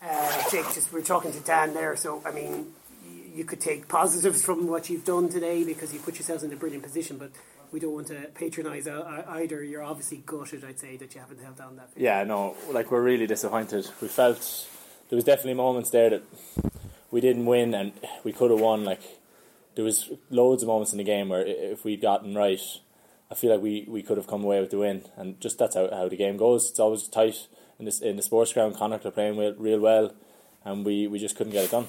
Uh, 0.00 0.50
Jake, 0.50 0.66
just 0.74 0.92
we're 0.92 1.02
talking 1.02 1.32
to 1.32 1.40
Dan 1.40 1.74
there, 1.74 1.96
so 1.96 2.22
I 2.24 2.30
mean, 2.30 2.72
you 3.34 3.44
could 3.44 3.60
take 3.60 3.88
positives 3.88 4.44
from 4.44 4.68
what 4.68 4.90
you've 4.90 5.04
done 5.04 5.28
today 5.28 5.64
because 5.64 5.92
you 5.92 5.98
put 6.00 6.14
yourselves 6.14 6.44
in 6.44 6.52
a 6.52 6.56
brilliant 6.56 6.84
position, 6.84 7.18
but 7.18 7.30
we 7.72 7.80
don't 7.80 7.92
want 7.92 8.06
to 8.08 8.28
patronise 8.34 8.86
either. 8.86 9.62
You're 9.62 9.82
obviously 9.82 10.22
gutted, 10.24 10.64
I'd 10.64 10.78
say, 10.78 10.96
that 10.96 11.14
you 11.14 11.20
haven't 11.20 11.42
held 11.42 11.60
on 11.60 11.76
that. 11.76 11.90
Yeah, 11.96 12.24
no, 12.24 12.56
like 12.70 12.90
we're 12.90 13.02
really 13.02 13.26
disappointed. 13.26 13.88
We 14.00 14.08
felt 14.08 14.68
there 15.08 15.16
was 15.16 15.24
definitely 15.24 15.54
moments 15.54 15.90
there 15.90 16.10
that 16.10 16.22
we 17.10 17.20
didn't 17.20 17.46
win 17.46 17.74
and 17.74 17.92
we 18.24 18.32
could 18.32 18.50
have 18.50 18.60
won. 18.60 18.84
Like 18.84 19.02
there 19.74 19.84
was 19.84 20.10
loads 20.30 20.62
of 20.62 20.68
moments 20.68 20.92
in 20.92 20.98
the 20.98 21.04
game 21.04 21.28
where 21.28 21.46
if 21.46 21.84
we'd 21.84 22.00
gotten 22.00 22.34
right, 22.34 22.60
I 23.30 23.34
feel 23.34 23.52
like 23.52 23.62
we, 23.62 23.84
we 23.88 24.02
could 24.02 24.16
have 24.16 24.26
come 24.26 24.44
away 24.44 24.60
with 24.60 24.70
the 24.70 24.78
win. 24.78 25.04
And 25.16 25.40
just 25.40 25.58
that's 25.58 25.74
how, 25.74 25.90
how 25.90 26.08
the 26.08 26.16
game 26.16 26.36
goes. 26.36 26.70
It's 26.70 26.80
always 26.80 27.06
tight 27.08 27.46
in 27.78 27.84
this 27.84 28.00
in 28.00 28.16
the 28.16 28.22
sports 28.22 28.52
ground. 28.52 28.76
Connacht 28.76 29.06
are 29.06 29.10
playing 29.10 29.38
real, 29.38 29.54
real 29.54 29.80
well, 29.80 30.14
and 30.64 30.84
we, 30.84 31.06
we 31.06 31.18
just 31.18 31.36
couldn't 31.36 31.52
get 31.52 31.64
it 31.64 31.70
done. 31.70 31.86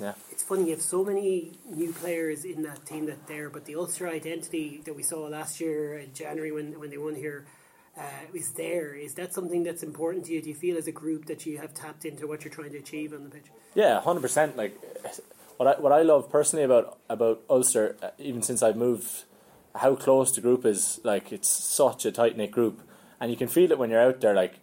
Yeah. 0.00 0.14
It's 0.30 0.42
funny, 0.42 0.64
you 0.64 0.70
have 0.72 0.82
so 0.82 1.04
many 1.04 1.52
new 1.70 1.92
players 1.92 2.44
in 2.44 2.62
that 2.62 2.84
team 2.84 3.06
that 3.06 3.26
there, 3.26 3.48
but 3.48 3.64
the 3.64 3.76
Ulster 3.76 4.08
identity 4.08 4.82
that 4.84 4.94
we 4.94 5.02
saw 5.02 5.26
last 5.26 5.60
year 5.60 5.98
in 5.98 6.12
January 6.12 6.52
when, 6.52 6.78
when 6.78 6.90
they 6.90 6.98
won 6.98 7.14
here 7.14 7.46
uh, 7.98 8.02
is 8.34 8.52
there. 8.52 8.94
Is 8.94 9.14
that 9.14 9.32
something 9.32 9.62
that's 9.62 9.82
important 9.82 10.26
to 10.26 10.32
you? 10.32 10.42
Do 10.42 10.48
you 10.48 10.54
feel 10.54 10.76
as 10.76 10.86
a 10.86 10.92
group 10.92 11.26
that 11.26 11.46
you 11.46 11.58
have 11.58 11.72
tapped 11.72 12.04
into 12.04 12.26
what 12.26 12.44
you're 12.44 12.52
trying 12.52 12.72
to 12.72 12.78
achieve 12.78 13.12
on 13.12 13.24
the 13.24 13.30
pitch? 13.30 13.46
Yeah, 13.74 14.00
hundred 14.00 14.20
percent. 14.20 14.56
Like 14.56 14.78
what 15.56 15.66
I 15.66 15.80
what 15.80 15.92
I 15.92 16.02
love 16.02 16.30
personally 16.30 16.64
about 16.64 16.98
about 17.08 17.42
Ulster, 17.48 17.96
uh, 18.02 18.10
even 18.18 18.42
since 18.42 18.62
I've 18.62 18.76
moved 18.76 19.24
how 19.74 19.94
close 19.94 20.34
the 20.34 20.40
group 20.40 20.64
is. 20.66 21.00
Like 21.04 21.32
it's 21.32 21.48
such 21.48 22.04
a 22.04 22.12
tight 22.12 22.36
knit 22.36 22.50
group, 22.50 22.82
and 23.20 23.30
you 23.30 23.36
can 23.36 23.48
feel 23.48 23.70
it 23.72 23.78
when 23.78 23.90
you're 23.90 24.00
out 24.00 24.20
there. 24.20 24.34
Like 24.34 24.54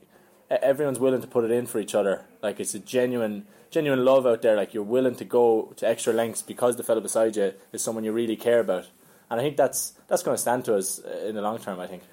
everyone's 0.61 0.99
willing 0.99 1.21
to 1.21 1.27
put 1.27 1.43
it 1.43 1.51
in 1.51 1.65
for 1.65 1.79
each 1.79 1.95
other. 1.95 2.25
Like 2.41 2.59
it's 2.59 2.73
a 2.73 2.79
genuine, 2.79 3.45
genuine 3.71 4.03
love 4.03 4.25
out 4.25 4.41
there. 4.41 4.55
Like 4.55 4.73
you're 4.73 4.83
willing 4.83 5.15
to 5.15 5.25
go 5.25 5.73
to 5.77 5.87
extra 5.87 6.13
lengths 6.13 6.41
because 6.41 6.75
the 6.75 6.83
fellow 6.83 7.01
beside 7.01 7.35
you 7.35 7.53
is 7.71 7.81
someone 7.81 8.03
you 8.03 8.11
really 8.11 8.35
care 8.35 8.59
about. 8.59 8.87
And 9.29 9.39
I 9.39 9.43
think 9.43 9.57
that's 9.57 9.93
that's 10.07 10.23
going 10.23 10.35
to 10.35 10.41
stand 10.41 10.65
to 10.65 10.75
us 10.75 10.99
in 10.99 11.35
the 11.35 11.41
long 11.41 11.59
term. 11.59 11.79
I 11.79 11.87
think. 11.87 12.03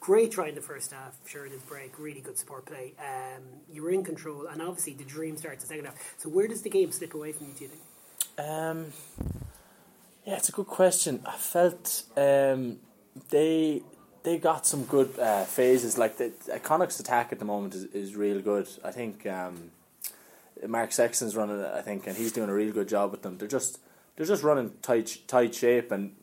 Great 0.00 0.30
try 0.32 0.48
in 0.48 0.54
the 0.54 0.62
first 0.62 0.92
half, 0.92 1.12
Sure, 1.26 1.42
Sheridan's 1.42 1.62
break, 1.64 1.98
really 1.98 2.22
good 2.22 2.38
support 2.38 2.64
play. 2.64 2.94
Um, 2.98 3.42
you 3.70 3.82
were 3.82 3.90
in 3.90 4.02
control, 4.04 4.46
and 4.46 4.62
obviously 4.62 4.94
the 4.94 5.04
dream 5.04 5.36
starts 5.36 5.64
the 5.64 5.68
second 5.68 5.84
half. 5.84 6.14
So 6.16 6.30
where 6.30 6.48
does 6.48 6.62
the 6.62 6.70
game 6.70 6.90
slip 6.92 7.12
away 7.12 7.32
from 7.32 7.48
you? 7.48 7.52
Do 7.52 7.64
you 7.64 7.70
think? 7.70 8.48
Um, 8.48 8.86
yeah, 10.24 10.36
it's 10.36 10.48
a 10.48 10.52
good 10.52 10.66
question. 10.66 11.20
I 11.26 11.36
felt 11.36 12.04
um, 12.16 12.78
they 13.28 13.82
they 14.28 14.36
got 14.36 14.66
some 14.66 14.84
good 14.84 15.18
uh, 15.18 15.44
phases. 15.44 15.96
Like 15.96 16.18
the 16.18 16.30
Connacht's 16.62 17.00
attack 17.00 17.32
at 17.32 17.38
the 17.38 17.46
moment 17.46 17.74
is, 17.74 17.84
is 17.86 18.14
real 18.14 18.40
good. 18.40 18.68
I 18.84 18.90
think 18.90 19.26
um, 19.26 19.70
Mark 20.66 20.92
Sexton's 20.92 21.34
running 21.34 21.60
it. 21.60 21.72
I 21.72 21.80
think, 21.80 22.06
and 22.06 22.16
he's 22.16 22.32
doing 22.32 22.50
a 22.50 22.54
real 22.54 22.72
good 22.72 22.88
job 22.88 23.10
with 23.10 23.22
them. 23.22 23.38
They're 23.38 23.48
just 23.48 23.80
they're 24.16 24.26
just 24.26 24.42
running 24.42 24.72
tight 24.82 25.18
tight 25.26 25.54
shape, 25.54 25.90
and 25.92 26.14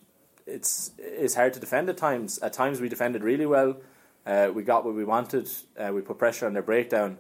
it's 0.46 0.92
it's 1.00 1.34
hard 1.34 1.54
to 1.56 1.60
defend 1.60 1.90
at 1.90 1.98
times. 1.98 2.38
At 2.40 2.54
times 2.54 2.80
we 2.80 2.90
defended 2.90 3.24
really 3.24 3.48
well. 3.48 3.78
Uh, 4.24 4.52
we 4.54 4.62
got 4.62 4.86
what 4.86 4.94
we 4.94 5.04
wanted. 5.04 5.50
Uh, 5.76 5.92
we 5.92 6.02
put 6.02 6.20
pressure 6.20 6.46
on 6.46 6.54
their 6.54 6.64
breakdown, 6.64 7.18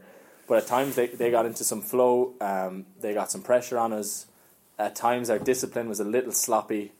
but 0.47 0.59
at 0.59 0.67
times 0.67 0.95
they, 0.95 1.07
they 1.07 1.31
got 1.31 1.47
into 1.47 1.63
some 1.63 1.81
flow. 1.81 2.33
Um, 2.41 2.85
they 3.01 3.13
got 3.13 3.31
some 3.31 3.41
pressure 3.41 3.79
on 3.79 3.91
us. 3.91 4.27
At 4.77 4.95
times 4.95 5.29
our 5.31 5.39
discipline 5.39 5.89
was 5.89 5.99
a 5.99 6.03
little 6.03 6.31
sloppy. 6.31 6.91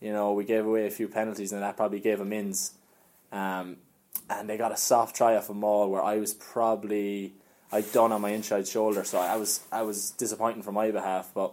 You 0.00 0.12
know, 0.12 0.32
we 0.32 0.44
gave 0.44 0.64
away 0.66 0.86
a 0.86 0.90
few 0.90 1.08
penalties, 1.08 1.52
and 1.52 1.62
that 1.62 1.76
probably 1.76 2.00
gave 2.00 2.18
them 2.18 2.32
ins. 2.32 2.74
Um, 3.32 3.78
and 4.28 4.48
they 4.48 4.56
got 4.56 4.72
a 4.72 4.76
soft 4.76 5.16
try 5.16 5.36
off 5.36 5.50
a 5.50 5.54
maul 5.54 5.90
where 5.90 6.02
I 6.02 6.18
was 6.18 6.34
probably 6.34 7.34
I'd 7.72 7.90
done 7.92 8.12
on 8.12 8.20
my 8.20 8.30
inside 8.30 8.68
shoulder, 8.68 9.02
so 9.04 9.18
I 9.18 9.36
was 9.36 9.60
I 9.72 9.82
was 9.82 10.10
disappointing 10.10 10.62
for 10.62 10.72
my 10.72 10.90
behalf. 10.90 11.30
But 11.34 11.52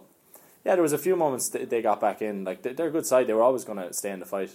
yeah, 0.64 0.74
there 0.74 0.82
was 0.82 0.92
a 0.92 0.98
few 0.98 1.16
moments 1.16 1.48
that 1.50 1.70
they 1.70 1.80
got 1.80 2.00
back 2.00 2.20
in. 2.20 2.44
Like 2.44 2.62
they're 2.62 2.88
a 2.88 2.90
good 2.90 3.06
side; 3.06 3.26
they 3.26 3.32
were 3.32 3.42
always 3.42 3.64
going 3.64 3.78
to 3.78 3.92
stay 3.94 4.10
in 4.10 4.20
the 4.20 4.26
fight. 4.26 4.50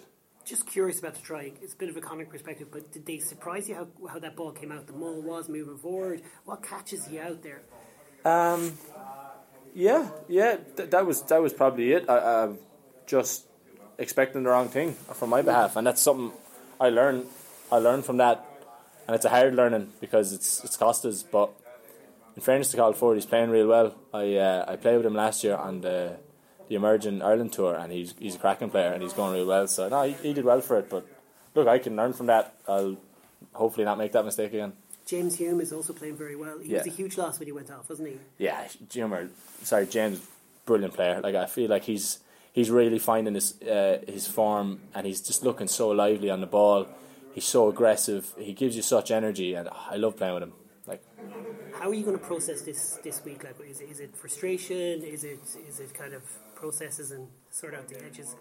Just 0.46 0.68
curious 0.68 1.00
about 1.00 1.16
the 1.16 1.22
try. 1.22 1.52
It's 1.64 1.74
a 1.74 1.78
bit 1.78 1.90
of 1.90 1.98
a 1.98 2.02
Connacht 2.02 2.30
perspective, 2.30 2.68
but 2.72 2.92
did 2.92 3.08
they 3.08 3.18
surprise 3.18 3.68
you 3.68 3.74
how, 3.74 3.88
how 4.08 4.20
that 4.20 4.36
ball 4.36 4.52
came 4.52 4.72
out? 4.72 4.86
The 4.86 4.94
maul 4.94 5.20
was 5.24 5.50
moving 5.50 5.78
forward. 5.78 6.22
What 6.46 6.62
catches 6.62 7.10
you 7.10 7.20
out 7.20 7.42
there? 7.42 7.64
Um, 8.24 8.78
yeah, 9.74 10.12
yeah, 10.28 10.58
th- 10.78 10.92
that 10.92 11.04
was 11.04 11.24
that 11.24 11.42
was 11.42 11.52
probably 11.52 11.94
it. 11.94 12.08
I, 12.08 12.44
I'm 12.44 12.60
just 13.08 13.48
expecting 13.98 14.44
the 14.44 14.50
wrong 14.52 14.70
thing 14.70 14.94
from 14.94 15.32
my 15.32 15.42
behalf, 15.42 15.76
and 15.78 15.88
that's 15.88 16.02
something 16.04 16.32
I 16.80 16.90
learned. 16.90 17.26
I 17.72 17.78
learned 17.78 18.06
from 18.06 18.18
that, 18.18 18.46
and 19.08 19.16
it's 19.16 19.26
a 19.26 19.30
hard 19.30 19.56
learning 19.56 19.92
because 20.00 20.34
it's 20.34 20.64
it's 20.64 20.78
cost 20.78 21.06
us. 21.06 21.24
But 21.24 21.50
in 22.36 22.42
fairness 22.42 22.72
to 22.72 22.78
Cathal 22.78 22.94
Forde, 22.94 23.16
he's 23.16 23.26
playing 23.26 23.50
real 23.50 23.68
well. 23.68 23.96
I 24.14 24.36
uh, 24.36 24.66
I 24.68 24.76
played 24.76 24.98
with 24.98 25.06
him 25.06 25.16
last 25.16 25.44
year 25.44 25.56
on 25.56 25.82
the 25.82 26.18
the 26.68 26.76
Emerging 26.76 27.22
Ireland 27.22 27.54
tour, 27.54 27.76
and 27.76 27.92
he's 27.92 28.14
he's 28.20 28.36
a 28.36 28.40
cracking 28.40 28.70
player 28.70 28.92
and 28.92 29.02
he's 29.04 29.14
going 29.14 29.34
really 29.34 29.46
well. 29.46 29.68
So 29.68 29.88
no, 29.90 30.04
he, 30.04 30.14
he 30.14 30.34
did 30.34 30.46
well 30.46 30.62
for 30.62 30.78
it. 30.80 30.90
But 30.90 31.06
look, 31.56 31.68
I 31.68 31.80
can 31.80 31.96
learn 31.96 32.14
from 32.14 32.28
that. 32.28 32.56
I'll 32.68 32.98
hopefully 33.54 33.86
not 33.86 33.98
make 33.98 34.12
that 34.14 34.26
mistake 34.26 34.54
again. 34.54 34.74
James 35.06 35.36
Hume 35.38 35.62
is 35.62 35.72
also 35.72 35.94
playing 35.94 36.16
very 36.18 36.36
well. 36.36 36.58
He 36.58 36.70
Yeah. 36.72 36.80
was 36.80 36.88
a 36.88 36.90
huge 36.90 37.16
loss 37.18 37.38
when 37.38 37.46
he 37.46 37.52
went 37.52 37.70
off, 37.70 37.88
wasn't 37.90 38.10
he? 38.10 38.18
Yeah, 38.40 38.68
or 39.04 39.30
sorry, 39.62 39.86
James, 39.86 40.20
brilliant 40.66 40.96
player. 40.96 41.22
Like 41.22 41.36
I 41.36 41.46
feel 41.46 41.70
like 41.70 41.84
he's 41.84 42.20
he's 42.58 42.70
really 42.72 43.00
finding 43.00 43.36
his 43.36 43.50
uh, 43.62 44.00
his 44.08 44.26
form, 44.28 44.80
and 44.96 45.06
he's 45.06 45.22
just 45.22 45.44
looking 45.44 45.68
so 45.68 45.90
lively 45.90 46.30
on 46.36 46.40
the 46.42 46.48
ball. 46.60 46.88
He's 47.36 47.46
so 47.46 47.68
aggressive. 47.70 48.24
He 48.40 48.54
gives 48.54 48.76
you 48.78 48.82
such 48.82 49.12
energy, 49.12 49.50
and 49.58 49.68
I 49.94 49.98
love 49.98 50.16
playing 50.18 50.34
with 50.36 50.44
him. 50.44 50.54
Like 50.88 51.02
How 51.80 51.90
are 51.90 51.94
you 51.94 52.06
going 52.10 52.18
to 52.20 52.26
process 52.34 52.62
this 52.62 52.82
this 53.04 53.18
week? 53.26 53.44
Like, 53.44 53.56
is 53.70 53.82
it, 53.82 53.90
is 53.94 54.00
it 54.00 54.16
frustration? 54.16 55.04
Is 55.16 55.24
it 55.24 55.40
is 55.70 55.80
it 55.80 55.94
kind 55.94 56.14
of 56.14 56.24
processes 56.56 57.12
and 57.12 57.28
sort 57.52 57.74
out 57.76 57.88
the 57.90 57.98
edges? 58.06 58.36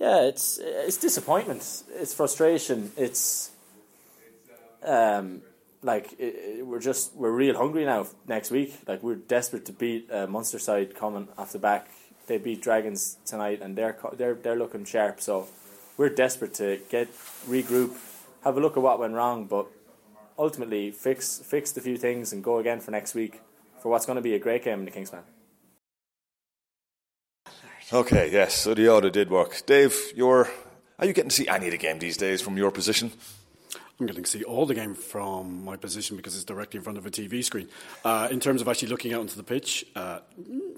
yeah, 0.00 0.20
it's 0.30 0.58
it's 0.62 0.98
disappointment. 0.98 1.62
It's 2.02 2.12
frustration. 2.14 2.92
It's 2.96 3.50
um 4.84 5.42
like 5.82 6.12
it, 6.18 6.34
it- 6.58 6.66
we're 6.66 6.80
just 6.80 7.14
we're 7.14 7.30
real 7.30 7.56
hungry 7.56 7.84
now 7.84 8.06
next 8.26 8.50
week. 8.50 8.70
Like 8.86 9.02
we're 9.02 9.16
desperate 9.36 9.64
to 9.66 9.72
beat 9.72 10.10
uh, 10.12 10.26
Munster 10.26 10.58
side 10.58 10.94
coming 10.94 11.28
off 11.38 11.52
the 11.52 11.58
back. 11.58 11.88
They 12.26 12.38
beat 12.38 12.62
Dragons 12.62 13.18
tonight, 13.24 13.60
and 13.62 13.76
they're 13.76 13.96
they're 14.14 14.34
they're 14.34 14.56
looking 14.56 14.84
sharp. 14.84 15.20
So 15.20 15.48
we're 15.96 16.08
desperate 16.08 16.54
to 16.54 16.80
get 16.88 17.08
regroup, 17.46 17.96
have 18.44 18.56
a 18.56 18.60
look 18.60 18.76
at 18.76 18.82
what 18.82 18.98
went 18.98 19.14
wrong, 19.14 19.46
but 19.46 19.66
ultimately 20.38 20.90
fix 20.90 21.38
fix 21.44 21.72
the 21.72 21.80
few 21.80 21.96
things 21.96 22.32
and 22.32 22.42
go 22.42 22.58
again 22.58 22.80
for 22.80 22.90
next 22.90 23.14
week 23.14 23.40
for 23.82 23.88
what's 23.90 24.06
going 24.06 24.16
to 24.16 24.22
be 24.22 24.34
a 24.34 24.38
great 24.38 24.64
game 24.64 24.78
in 24.78 24.84
the 24.84 24.90
Kingspan. 24.90 25.22
Okay, 27.92 28.30
yes, 28.32 28.54
so 28.54 28.72
the 28.72 28.88
order 28.88 29.10
did 29.10 29.28
work. 29.28 29.66
Dave, 29.66 29.94
you're, 30.14 30.48
are 30.98 31.04
you 31.04 31.12
getting 31.12 31.28
to 31.28 31.36
see 31.36 31.46
any 31.46 31.66
of 31.66 31.72
the 31.72 31.78
game 31.78 31.98
these 31.98 32.16
days 32.16 32.40
from 32.40 32.56
your 32.56 32.70
position? 32.70 33.12
I'm 34.02 34.06
getting 34.06 34.24
to 34.24 34.30
see 34.30 34.42
all 34.42 34.66
the 34.66 34.74
game 34.74 34.94
from 34.94 35.64
my 35.64 35.76
position 35.76 36.16
because 36.16 36.34
it's 36.34 36.44
directly 36.44 36.78
in 36.78 36.82
front 36.82 36.98
of 36.98 37.06
a 37.06 37.10
TV 37.10 37.44
screen. 37.44 37.68
Uh, 38.04 38.26
in 38.32 38.40
terms 38.40 38.60
of 38.60 38.66
actually 38.66 38.88
looking 38.88 39.14
out 39.14 39.20
into 39.20 39.36
the 39.36 39.44
pitch, 39.44 39.86
uh, 39.94 40.18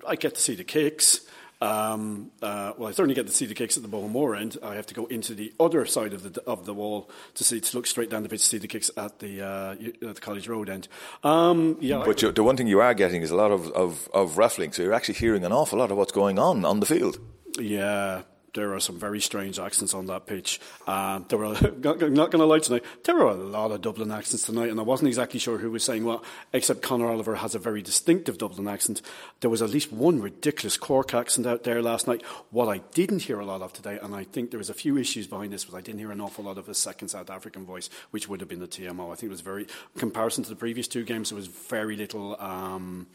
I 0.06 0.16
get 0.16 0.34
to 0.34 0.40
see 0.40 0.54
the 0.54 0.64
kicks. 0.64 1.20
Um, 1.62 2.30
uh, 2.42 2.74
well, 2.76 2.90
I 2.90 2.92
certainly 2.92 3.14
get 3.14 3.26
to 3.26 3.32
see 3.32 3.46
the 3.46 3.54
kicks 3.54 3.78
at 3.78 3.82
the 3.82 3.88
Bohermore 3.88 4.38
end. 4.38 4.58
I 4.62 4.74
have 4.74 4.84
to 4.86 4.94
go 4.94 5.06
into 5.06 5.34
the 5.34 5.54
other 5.58 5.86
side 5.86 6.12
of 6.12 6.34
the 6.34 6.42
of 6.42 6.66
the 6.66 6.74
wall 6.74 7.08
to 7.36 7.44
see 7.44 7.60
to 7.60 7.76
look 7.76 7.86
straight 7.86 8.10
down 8.10 8.22
the 8.24 8.28
pitch 8.28 8.42
to 8.42 8.46
see 8.46 8.58
the 8.58 8.68
kicks 8.68 8.90
at 8.98 9.20
the 9.20 9.40
uh, 9.40 10.08
at 10.08 10.16
the 10.16 10.20
College 10.20 10.46
Road 10.46 10.68
end. 10.68 10.88
Um, 11.22 11.78
yeah, 11.80 12.02
But 12.04 12.20
you, 12.20 12.30
the 12.30 12.42
one 12.42 12.58
thing 12.58 12.66
you 12.66 12.80
are 12.80 12.92
getting 12.92 13.22
is 13.22 13.30
a 13.30 13.36
lot 13.36 13.52
of, 13.52 13.70
of, 13.72 14.06
of 14.12 14.36
raffling, 14.36 14.72
so 14.72 14.82
you're 14.82 14.92
actually 14.92 15.14
hearing 15.14 15.44
an 15.44 15.52
awful 15.52 15.78
lot 15.78 15.90
of 15.90 15.96
what's 15.96 16.12
going 16.12 16.38
on 16.38 16.66
on 16.66 16.80
the 16.80 16.86
field. 16.86 17.18
Yeah, 17.58 18.22
there 18.54 18.74
are 18.74 18.80
some 18.80 18.98
very 18.98 19.20
strange 19.20 19.58
accents 19.58 19.94
on 19.94 20.06
that 20.06 20.26
pitch. 20.26 20.60
Um, 20.86 21.26
there 21.28 21.38
were 21.38 21.52
not, 21.78 22.00
not 22.00 22.30
going 22.30 22.38
to 22.38 22.44
lie 22.44 22.60
tonight. 22.60 22.84
There 23.04 23.16
were 23.16 23.26
a 23.26 23.34
lot 23.34 23.72
of 23.72 23.82
Dublin 23.82 24.10
accents 24.10 24.46
tonight, 24.46 24.70
and 24.70 24.78
I 24.78 24.82
wasn't 24.84 25.08
exactly 25.08 25.40
sure 25.40 25.58
who 25.58 25.70
was 25.70 25.84
saying 25.84 26.04
what. 26.04 26.24
Except 26.52 26.80
Conor 26.80 27.08
Oliver 27.08 27.34
has 27.36 27.54
a 27.54 27.58
very 27.58 27.82
distinctive 27.82 28.38
Dublin 28.38 28.68
accent. 28.68 29.02
There 29.40 29.50
was 29.50 29.60
at 29.60 29.70
least 29.70 29.92
one 29.92 30.20
ridiculous 30.20 30.76
Cork 30.76 31.14
accent 31.14 31.46
out 31.46 31.64
there 31.64 31.82
last 31.82 32.06
night. 32.06 32.22
What 32.50 32.68
I 32.68 32.78
didn't 32.92 33.22
hear 33.22 33.40
a 33.40 33.44
lot 33.44 33.60
of 33.60 33.72
today, 33.72 33.98
and 34.00 34.14
I 34.14 34.24
think 34.24 34.50
there 34.50 34.58
was 34.58 34.70
a 34.70 34.74
few 34.74 34.96
issues 34.96 35.26
behind 35.26 35.52
this, 35.52 35.66
was 35.66 35.74
I 35.74 35.80
didn't 35.80 35.98
hear 35.98 36.12
an 36.12 36.20
awful 36.20 36.44
lot 36.44 36.58
of 36.58 36.68
a 36.68 36.74
second 36.74 37.08
South 37.08 37.30
African 37.30 37.64
voice, 37.66 37.90
which 38.10 38.28
would 38.28 38.40
have 38.40 38.48
been 38.48 38.60
the 38.60 38.68
TMO. 38.68 39.12
I 39.12 39.16
think 39.16 39.24
it 39.24 39.30
was 39.30 39.40
very, 39.40 39.62
in 39.62 40.00
comparison 40.00 40.44
to 40.44 40.50
the 40.50 40.56
previous 40.56 40.86
two 40.86 41.04
games, 41.04 41.30
there 41.30 41.36
was 41.36 41.46
very 41.46 41.96
little. 41.96 42.40
Um, 42.40 43.08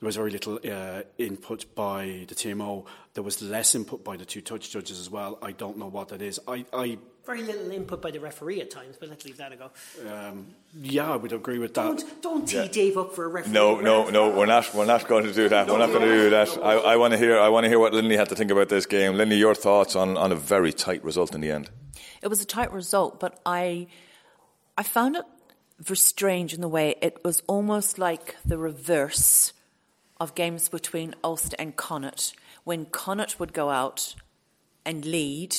there 0.00 0.06
was 0.06 0.16
very 0.16 0.30
little 0.30 0.58
uh, 0.70 1.02
input 1.16 1.74
by 1.74 2.26
the 2.28 2.34
TMO. 2.34 2.84
There 3.14 3.22
was 3.22 3.40
less 3.40 3.74
input 3.74 4.04
by 4.04 4.16
the 4.16 4.26
two 4.26 4.42
touch 4.42 4.70
judges 4.70 5.00
as 5.00 5.10
well. 5.10 5.38
I 5.42 5.52
don't 5.52 5.78
know 5.78 5.86
what 5.86 6.08
that 6.08 6.20
is. 6.20 6.38
I, 6.46 6.66
I 6.72 6.98
Very 7.24 7.42
little 7.42 7.70
input 7.70 8.02
by 8.02 8.10
the 8.10 8.20
referee 8.20 8.60
at 8.60 8.70
times, 8.70 8.96
but 9.00 9.08
let's 9.08 9.24
leave 9.24 9.38
that 9.38 9.52
a 9.52 9.56
go. 9.56 9.70
um, 10.06 10.48
yeah, 10.78 11.10
I 11.10 11.16
would 11.16 11.32
agree 11.32 11.58
with 11.58 11.72
that. 11.74 11.82
Don't 11.82 12.22
don't 12.22 12.46
tee 12.46 12.68
Dave 12.68 12.98
up 12.98 13.14
for 13.14 13.24
a 13.24 13.28
referee. 13.28 13.52
No, 13.52 13.80
no, 13.80 14.10
no, 14.10 14.30
we're 14.36 14.44
not. 14.44 14.74
We're 14.74 14.84
not 14.84 15.08
going 15.08 15.24
to 15.24 15.32
do 15.32 15.48
that. 15.48 15.68
We're 15.68 15.78
not 15.78 15.88
going 15.88 16.02
to 16.02 16.14
do 16.14 16.30
that. 16.30 16.58
I, 16.62 16.74
I 16.92 16.96
want 16.96 17.12
to 17.12 17.18
hear. 17.18 17.38
I 17.38 17.48
want 17.48 17.64
to 17.64 17.68
hear 17.70 17.78
what 17.78 17.94
Linley 17.94 18.16
had 18.18 18.28
to 18.28 18.36
think 18.36 18.50
about 18.50 18.68
this 18.68 18.84
game. 18.84 19.14
Linley, 19.16 19.38
your 19.38 19.54
thoughts 19.54 19.96
on, 19.96 20.18
on 20.18 20.30
a 20.30 20.36
very 20.36 20.72
tight 20.74 21.02
result 21.02 21.34
in 21.34 21.40
the 21.40 21.50
end? 21.50 21.70
It 22.22 22.28
was 22.28 22.42
a 22.42 22.46
tight 22.46 22.70
result, 22.72 23.18
but 23.18 23.40
I, 23.46 23.86
I 24.76 24.82
found 24.82 25.16
it 25.16 25.24
very 25.78 25.96
strange 25.96 26.52
in 26.52 26.60
the 26.60 26.68
way 26.68 26.96
it 27.00 27.24
was 27.24 27.42
almost 27.46 27.98
like 27.98 28.36
the 28.44 28.58
reverse 28.58 29.52
of 30.18 30.34
games 30.34 30.68
between 30.68 31.14
Ulster 31.22 31.56
and 31.58 31.76
Connacht, 31.76 32.34
when 32.64 32.86
Connacht 32.86 33.38
would 33.38 33.52
go 33.52 33.70
out 33.70 34.14
and 34.84 35.04
lead, 35.04 35.54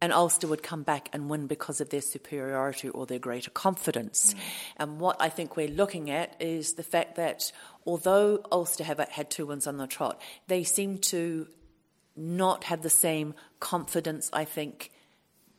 and 0.00 0.12
Ulster 0.12 0.46
would 0.46 0.62
come 0.62 0.82
back 0.82 1.08
and 1.14 1.30
win 1.30 1.46
because 1.46 1.80
of 1.80 1.88
their 1.88 2.02
superiority 2.02 2.90
or 2.90 3.06
their 3.06 3.18
greater 3.18 3.50
confidence. 3.50 4.34
Mm-hmm. 4.34 4.42
And 4.76 5.00
what 5.00 5.16
I 5.18 5.30
think 5.30 5.56
we're 5.56 5.68
looking 5.68 6.10
at 6.10 6.36
is 6.40 6.74
the 6.74 6.82
fact 6.82 7.16
that 7.16 7.50
although 7.86 8.44
Ulster 8.52 8.84
have 8.84 8.98
had 8.98 9.30
two 9.30 9.46
wins 9.46 9.66
on 9.66 9.78
the 9.78 9.86
trot, 9.86 10.20
they 10.46 10.62
seem 10.62 10.98
to 10.98 11.48
not 12.16 12.64
have 12.64 12.82
the 12.82 12.90
same 12.90 13.34
confidence, 13.60 14.28
I 14.32 14.44
think, 14.44 14.90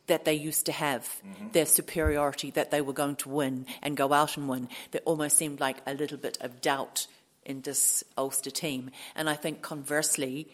that 0.06 0.24
they 0.24 0.34
used 0.34 0.66
to 0.66 0.72
have, 0.72 1.02
mm-hmm. 1.02 1.48
their 1.52 1.66
superiority, 1.66 2.50
that 2.52 2.70
they 2.70 2.80
were 2.80 2.92
going 2.92 3.16
to 3.16 3.28
win 3.28 3.66
and 3.82 3.96
go 3.96 4.12
out 4.12 4.36
and 4.36 4.48
win. 4.48 4.68
There 4.90 5.02
almost 5.04 5.36
seemed 5.36 5.60
like 5.60 5.78
a 5.86 5.94
little 5.94 6.18
bit 6.18 6.38
of 6.40 6.60
doubt 6.60 7.06
in 7.44 7.62
this 7.62 8.04
Ulster 8.18 8.50
team. 8.50 8.90
And 9.14 9.30
I 9.30 9.34
think 9.34 9.62
conversely, 9.62 10.48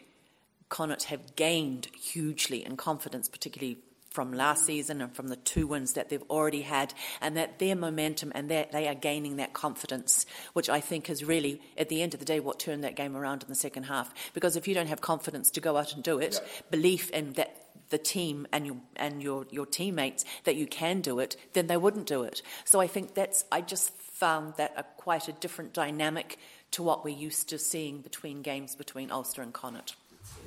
Connacht 0.69 1.05
have 1.05 1.37
gained 1.37 1.87
hugely 1.87 2.65
in 2.65 2.77
confidence, 2.77 3.29
particularly 3.29 3.79
from 4.11 4.33
last 4.33 4.67
season 4.67 5.01
and 5.01 5.15
from 5.15 5.29
the 5.29 5.37
two 5.37 5.67
wins 5.67 5.95
that 5.95 6.11
they've 6.11 6.23
already 6.29 6.63
had, 6.63 6.93
and 7.21 7.37
that 7.37 7.59
their 7.59 7.75
momentum 7.75 8.31
and 8.35 8.51
that 8.51 8.71
they 8.71 8.87
are 8.87 8.95
gaining 8.95 9.37
that 9.37 9.55
confidence, 9.55 10.27
which 10.53 10.69
I 10.69 10.81
think 10.81 11.09
is 11.09 11.25
really, 11.25 11.63
at 11.79 11.89
the 11.89 12.03
end 12.03 12.13
of 12.13 12.21
the 12.21 12.27
day, 12.27 12.39
what 12.39 12.59
turned 12.61 12.85
that 12.85 12.95
game 12.95 13.17
around 13.17 13.43
in 13.43 13.49
the 13.49 13.55
second 13.55 13.85
half. 13.85 14.13
Because 14.35 14.55
if 14.55 14.69
you 14.69 14.75
don't 14.75 14.89
have 14.89 15.01
confidence 15.01 15.51
to 15.53 15.61
go 15.61 15.79
out 15.79 15.95
and 15.95 16.03
do 16.03 16.19
it, 16.19 16.41
belief 16.71 17.11
in 17.11 17.33
that 17.33 17.62
the 17.93 17.99
team 17.99 18.49
and 18.51 18.67
your 18.67 18.77
and 18.97 19.23
your 19.23 19.47
your 19.51 19.67
teammates 19.67 20.25
that 20.43 20.57
you 20.57 20.67
can 20.67 21.01
do 21.01 21.21
it, 21.21 21.37
then 21.53 21.69
they 21.69 21.77
wouldn't 21.77 22.07
do 22.07 22.25
it. 22.25 22.43
So 22.65 22.81
I 22.81 22.89
think 22.89 23.15
that's 23.15 23.45
I 23.53 23.61
just 23.61 23.91
found 23.95 24.55
that 24.57 24.73
a 24.77 24.83
quite 24.97 25.29
a 25.29 25.33
different 25.33 25.73
dynamic 25.73 26.39
to 26.73 26.83
what 26.83 27.05
we're 27.05 27.17
used 27.17 27.49
to 27.51 27.59
seeing 27.59 28.01
between 28.01 28.43
games 28.43 28.75
between 28.75 29.13
Ulster 29.13 29.43
and 29.43 29.53
Connacht. 29.53 29.95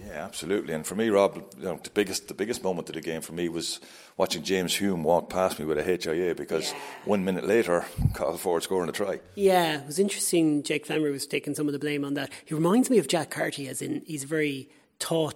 Yeah, 0.06 0.26
absolutely. 0.26 0.74
And 0.74 0.86
for 0.86 0.96
me, 0.96 1.10
Rob, 1.10 1.36
you 1.36 1.64
know, 1.64 1.80
the 1.82 1.90
biggest 1.90 2.28
the 2.28 2.34
biggest 2.34 2.64
moment 2.64 2.90
of 2.90 2.96
the 2.96 3.02
game 3.02 3.22
for 3.22 3.34
me 3.34 3.48
was 3.48 3.80
watching 4.18 4.44
James 4.44 4.76
Hume 4.76 5.04
walk 5.04 5.30
past 5.30 5.60
me 5.60 5.66
with 5.66 5.78
a 5.78 5.84
HIA 5.84 6.36
because 6.36 6.72
yeah. 6.72 6.78
one 7.06 7.24
minute 7.24 7.48
later, 7.48 7.86
Cathal 8.14 8.38
Forde 8.38 8.64
scoring 8.64 8.90
a 8.90 8.92
try. 8.92 9.20
Yeah, 9.36 9.82
it 9.82 9.88
was 9.88 10.00
interesting. 10.00 10.64
Jake 10.64 10.86
Flannery 10.86 11.12
was 11.12 11.28
taking 11.28 11.56
some 11.56 11.68
of 11.68 11.74
the 11.74 11.80
blame 11.80 12.04
on 12.04 12.16
that. 12.16 12.32
He 12.44 12.56
reminds 12.56 12.90
me 12.90 12.98
of 12.98 13.08
Jack 13.08 13.30
Carty, 13.30 13.68
as 13.68 13.82
in 13.82 14.02
he's 14.06 14.24
very 14.24 14.70
taut 15.00 15.36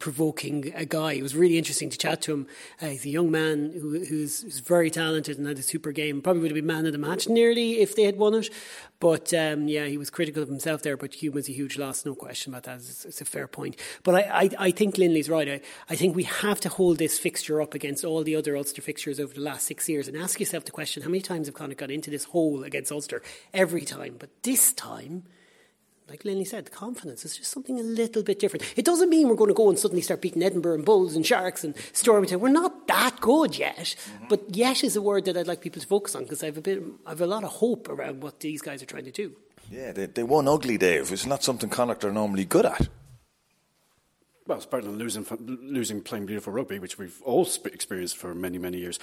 provoking 0.00 0.72
a 0.74 0.84
guy. 0.84 1.12
It 1.12 1.22
was 1.22 1.36
really 1.36 1.58
interesting 1.58 1.90
to 1.90 1.98
chat 1.98 2.22
to 2.22 2.32
him. 2.32 2.46
Uh, 2.82 2.86
he's 2.86 3.04
a 3.04 3.10
young 3.10 3.30
man 3.30 3.70
who, 3.72 4.02
who's, 4.04 4.40
who's, 4.40 4.58
very 4.58 4.90
talented 4.90 5.38
and 5.38 5.46
had 5.46 5.58
a 5.58 5.62
super 5.62 5.92
game. 5.92 6.22
Probably 6.22 6.40
would 6.40 6.50
have 6.50 6.56
been 6.56 6.66
man 6.66 6.86
of 6.86 6.92
the 6.92 6.98
match 6.98 7.28
nearly 7.28 7.80
if 7.80 7.94
they 7.94 8.04
had 8.04 8.16
won 8.16 8.34
it. 8.34 8.48
But 8.98 9.32
um, 9.34 9.68
yeah, 9.68 9.86
he 9.86 9.98
was 9.98 10.10
critical 10.10 10.42
of 10.42 10.48
himself 10.48 10.82
there. 10.82 10.96
But 10.96 11.14
Hume 11.14 11.34
was 11.34 11.48
a 11.48 11.52
huge 11.52 11.78
loss, 11.78 12.04
no 12.04 12.14
question 12.14 12.52
about 12.52 12.64
that. 12.64 12.76
It's, 12.76 13.04
it's 13.04 13.20
a 13.20 13.24
fair 13.26 13.46
point. 13.46 13.76
But 14.02 14.14
I, 14.14 14.20
I, 14.20 14.50
I 14.58 14.70
think 14.70 14.96
Linley's 14.96 15.28
right. 15.28 15.48
I, 15.48 15.60
I 15.88 15.96
think 15.96 16.16
we 16.16 16.24
have 16.24 16.60
to 16.60 16.70
hold 16.70 16.98
this 16.98 17.18
fixture 17.18 17.60
up 17.60 17.74
against 17.74 18.04
all 18.04 18.24
the 18.24 18.36
other 18.36 18.56
Ulster 18.56 18.82
fixtures 18.82 19.20
over 19.20 19.34
the 19.34 19.40
last 19.40 19.66
six 19.66 19.88
years 19.88 20.08
and 20.08 20.16
ask 20.16 20.40
yourself 20.40 20.64
the 20.64 20.72
question: 20.72 21.02
How 21.02 21.10
many 21.10 21.20
times 21.20 21.46
have 21.46 21.54
Connacht 21.54 21.78
got 21.78 21.90
into 21.90 22.10
this 22.10 22.24
hole 22.24 22.64
against 22.64 22.90
Ulster? 22.90 23.22
Every 23.52 23.82
time, 23.82 24.16
but 24.18 24.30
this 24.42 24.72
time 24.72 25.24
like 26.10 26.24
Linley 26.24 26.44
said, 26.44 26.72
confidence 26.72 27.24
is 27.24 27.36
just 27.36 27.52
something 27.52 27.78
a 27.78 27.84
little 27.84 28.24
bit 28.24 28.40
different. 28.40 28.64
It 28.76 28.84
doesn't 28.84 29.08
mean 29.08 29.28
we're 29.28 29.36
going 29.36 29.48
to 29.48 29.54
go 29.54 29.68
and 29.68 29.78
suddenly 29.78 30.02
start 30.02 30.20
beating 30.20 30.42
Edinburgh 30.42 30.74
and 30.74 30.84
Bulls 30.84 31.14
and 31.14 31.24
Sharks 31.24 31.62
and 31.62 31.76
Stormington. 31.92 32.40
We're 32.40 32.48
not 32.48 32.88
that 32.88 33.20
good 33.20 33.56
yet, 33.56 33.76
mm-hmm. 33.76 34.26
but 34.28 34.56
yet 34.56 34.82
is 34.82 34.96
a 34.96 35.02
word 35.02 35.24
that 35.26 35.36
I'd 35.36 35.46
like 35.46 35.60
people 35.60 35.80
to 35.80 35.86
focus 35.86 36.16
on 36.16 36.24
because 36.24 36.42
I 36.42 36.46
have 36.46 36.58
a 36.58 36.62
bit, 36.62 36.82
I 37.06 37.10
have 37.10 37.20
a 37.20 37.28
lot 37.28 37.44
of 37.44 37.50
hope 37.50 37.88
around 37.88 38.22
what 38.24 38.40
these 38.40 38.60
guys 38.60 38.82
are 38.82 38.86
trying 38.86 39.04
to 39.04 39.12
do. 39.12 39.36
Yeah, 39.70 39.92
they, 39.92 40.06
they 40.06 40.24
won 40.24 40.48
ugly, 40.48 40.78
Dave. 40.78 41.12
It's 41.12 41.26
not 41.26 41.44
something 41.44 41.70
Connacht 41.70 42.04
are 42.04 42.12
normally 42.12 42.44
good 42.44 42.66
at. 42.66 42.88
Well, 44.50 44.56
it's 44.56 44.66
better 44.66 44.82
than 44.82 44.98
losing, 44.98 45.24
losing 45.38 46.00
playing 46.00 46.26
beautiful 46.26 46.52
rugby, 46.52 46.80
which 46.80 46.98
we've 46.98 47.22
all 47.22 47.46
experienced 47.66 48.16
for 48.16 48.34
many, 48.34 48.58
many 48.58 48.78
years. 48.78 48.98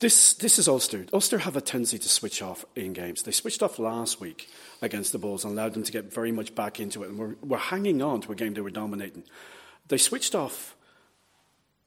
This, 0.00 0.34
this 0.34 0.58
is 0.58 0.66
Ulster. 0.66 1.06
Ulster 1.12 1.38
have 1.38 1.54
a 1.54 1.60
tendency 1.60 1.96
to 1.96 2.08
switch 2.08 2.42
off 2.42 2.64
in 2.74 2.92
games. 2.92 3.22
They 3.22 3.30
switched 3.30 3.62
off 3.62 3.78
last 3.78 4.20
week 4.20 4.48
against 4.82 5.12
the 5.12 5.18
Bulls 5.18 5.44
and 5.44 5.52
allowed 5.52 5.74
them 5.74 5.84
to 5.84 5.92
get 5.92 6.12
very 6.12 6.32
much 6.32 6.56
back 6.56 6.80
into 6.80 7.04
it. 7.04 7.10
And 7.10 7.18
we're, 7.20 7.36
we're 7.40 7.56
hanging 7.56 8.02
on 8.02 8.20
to 8.22 8.32
a 8.32 8.34
game 8.34 8.54
they 8.54 8.62
were 8.62 8.68
dominating. 8.68 9.22
They 9.86 9.96
switched 9.96 10.34
off. 10.34 10.74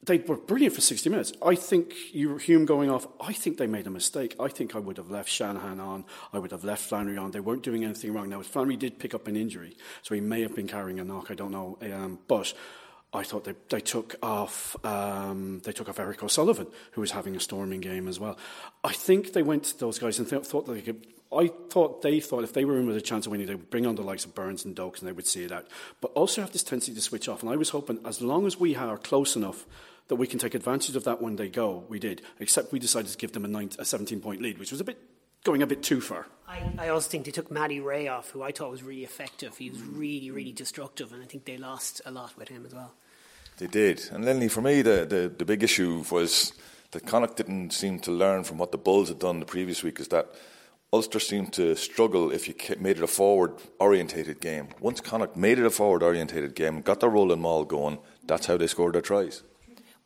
They 0.04 0.18
were 0.18 0.36
brilliant 0.36 0.74
for 0.74 0.80
60 0.80 1.10
minutes. 1.10 1.32
I 1.42 1.54
think 1.56 1.92
you, 2.12 2.36
Hume 2.36 2.64
going 2.64 2.88
off, 2.88 3.06
I 3.20 3.32
think 3.32 3.58
they 3.58 3.66
made 3.66 3.86
a 3.86 3.90
mistake. 3.90 4.36
I 4.38 4.48
think 4.48 4.76
I 4.76 4.78
would 4.78 4.96
have 4.96 5.10
left 5.10 5.28
Shanahan 5.28 5.80
on. 5.80 6.04
I 6.32 6.38
would 6.38 6.52
have 6.52 6.64
left 6.64 6.82
Flannery 6.82 7.18
on. 7.18 7.32
They 7.32 7.40
weren't 7.40 7.64
doing 7.64 7.84
anything 7.84 8.12
wrong. 8.12 8.28
Now, 8.28 8.40
Flannery 8.42 8.76
did 8.76 9.00
pick 9.00 9.12
up 9.12 9.26
an 9.26 9.36
injury, 9.36 9.76
so 10.02 10.14
he 10.14 10.20
may 10.20 10.40
have 10.42 10.54
been 10.54 10.68
carrying 10.68 11.00
a 11.00 11.04
knock. 11.04 11.30
I 11.30 11.34
don't 11.34 11.50
know. 11.50 11.78
Um, 11.82 12.20
but 12.28 12.54
I 13.12 13.22
thought 13.22 13.44
they, 13.44 13.54
they 13.70 13.80
took 13.80 14.16
off 14.22 14.76
um, 14.84 15.60
they 15.64 15.72
took 15.72 15.88
off 15.88 15.98
Eric 15.98 16.22
O'Sullivan, 16.22 16.66
who 16.92 17.00
was 17.00 17.12
having 17.12 17.34
a 17.34 17.40
storming 17.40 17.80
game 17.80 18.06
as 18.06 18.20
well. 18.20 18.36
I 18.84 18.92
think 18.92 19.32
they 19.32 19.42
went 19.42 19.64
to 19.64 19.78
those 19.78 19.98
guys 19.98 20.18
and 20.18 20.28
th- 20.28 20.44
thought 20.44 20.66
they 20.66 20.82
could. 20.82 21.06
I 21.30 21.48
thought 21.68 22.02
they 22.02 22.20
thought 22.20 22.44
if 22.44 22.54
they 22.54 22.64
were 22.64 22.78
in 22.78 22.86
with 22.86 22.96
a 22.96 23.02
chance 23.02 23.26
of 23.26 23.32
winning, 23.32 23.46
they 23.46 23.54
would 23.54 23.70
bring 23.70 23.86
on 23.86 23.96
the 23.96 24.02
likes 24.02 24.24
of 24.24 24.34
Burns 24.34 24.64
and 24.64 24.74
Dokes 24.74 25.00
and 25.00 25.08
they 25.08 25.12
would 25.12 25.26
see 25.26 25.44
it 25.44 25.52
out. 25.52 25.66
But 26.00 26.12
also 26.12 26.40
have 26.40 26.52
this 26.52 26.62
tendency 26.62 26.94
to 26.94 27.00
switch 27.00 27.28
off. 27.28 27.42
And 27.42 27.50
I 27.50 27.56
was 27.56 27.70
hoping, 27.70 28.00
as 28.04 28.22
long 28.22 28.46
as 28.46 28.58
we 28.58 28.74
are 28.74 28.96
close 28.96 29.36
enough 29.36 29.66
that 30.08 30.16
we 30.16 30.26
can 30.26 30.38
take 30.38 30.54
advantage 30.54 30.96
of 30.96 31.04
that 31.04 31.20
when 31.20 31.36
they 31.36 31.48
go, 31.48 31.84
we 31.88 31.98
did. 31.98 32.22
Except 32.40 32.72
we 32.72 32.78
decided 32.78 33.10
to 33.10 33.18
give 33.18 33.32
them 33.32 33.44
a, 33.44 33.48
nine, 33.48 33.70
a 33.78 33.84
17 33.84 34.20
point 34.20 34.40
lead, 34.40 34.58
which 34.58 34.70
was 34.70 34.80
a 34.80 34.84
bit 34.84 34.98
going 35.44 35.62
a 35.62 35.66
bit 35.66 35.82
too 35.82 36.00
far. 36.00 36.26
I, 36.46 36.62
I 36.78 36.88
also 36.88 37.08
think 37.08 37.26
they 37.26 37.30
took 37.30 37.50
Matty 37.50 37.80
Rea 37.80 38.08
off, 38.08 38.30
who 38.30 38.42
I 38.42 38.50
thought 38.50 38.70
was 38.70 38.82
really 38.82 39.04
effective. 39.04 39.56
He 39.56 39.70
was 39.70 39.82
really, 39.82 40.30
really 40.30 40.52
destructive, 40.52 41.12
and 41.12 41.22
I 41.22 41.26
think 41.26 41.44
they 41.44 41.58
lost 41.58 42.00
a 42.06 42.10
lot 42.10 42.36
with 42.36 42.48
him 42.48 42.64
as 42.66 42.74
well. 42.74 42.94
They 43.58 43.66
did. 43.66 44.08
And 44.12 44.24
Linley, 44.24 44.48
for 44.48 44.62
me, 44.62 44.82
the, 44.82 45.04
the, 45.08 45.32
the 45.36 45.44
big 45.44 45.62
issue 45.62 46.04
was 46.10 46.52
that 46.92 47.06
Connacht 47.06 47.36
didn't 47.36 47.70
seem 47.72 47.98
to 48.00 48.10
learn 48.10 48.44
from 48.44 48.56
what 48.56 48.72
the 48.72 48.78
Bulls 48.78 49.08
had 49.08 49.18
done 49.18 49.40
the 49.40 49.46
previous 49.46 49.82
week, 49.82 50.00
is 50.00 50.08
that 50.08 50.28
Ulster 50.90 51.20
seemed 51.20 51.52
to 51.52 51.74
struggle 51.76 52.30
if 52.30 52.48
you 52.48 52.54
made 52.78 52.96
it 52.96 53.02
a 53.02 53.06
forward 53.06 53.52
orientated 53.78 54.40
game. 54.40 54.68
Once 54.80 55.02
Connacht 55.02 55.36
made 55.36 55.58
it 55.58 55.66
a 55.66 55.70
forward 55.70 56.02
orientated 56.02 56.54
game, 56.54 56.80
got 56.80 57.00
their 57.00 57.10
rolling 57.10 57.40
maul 57.42 57.64
going, 57.66 57.98
that's 58.24 58.46
how 58.46 58.56
they 58.56 58.66
scored 58.66 58.94
their 58.94 59.02
tries. 59.02 59.42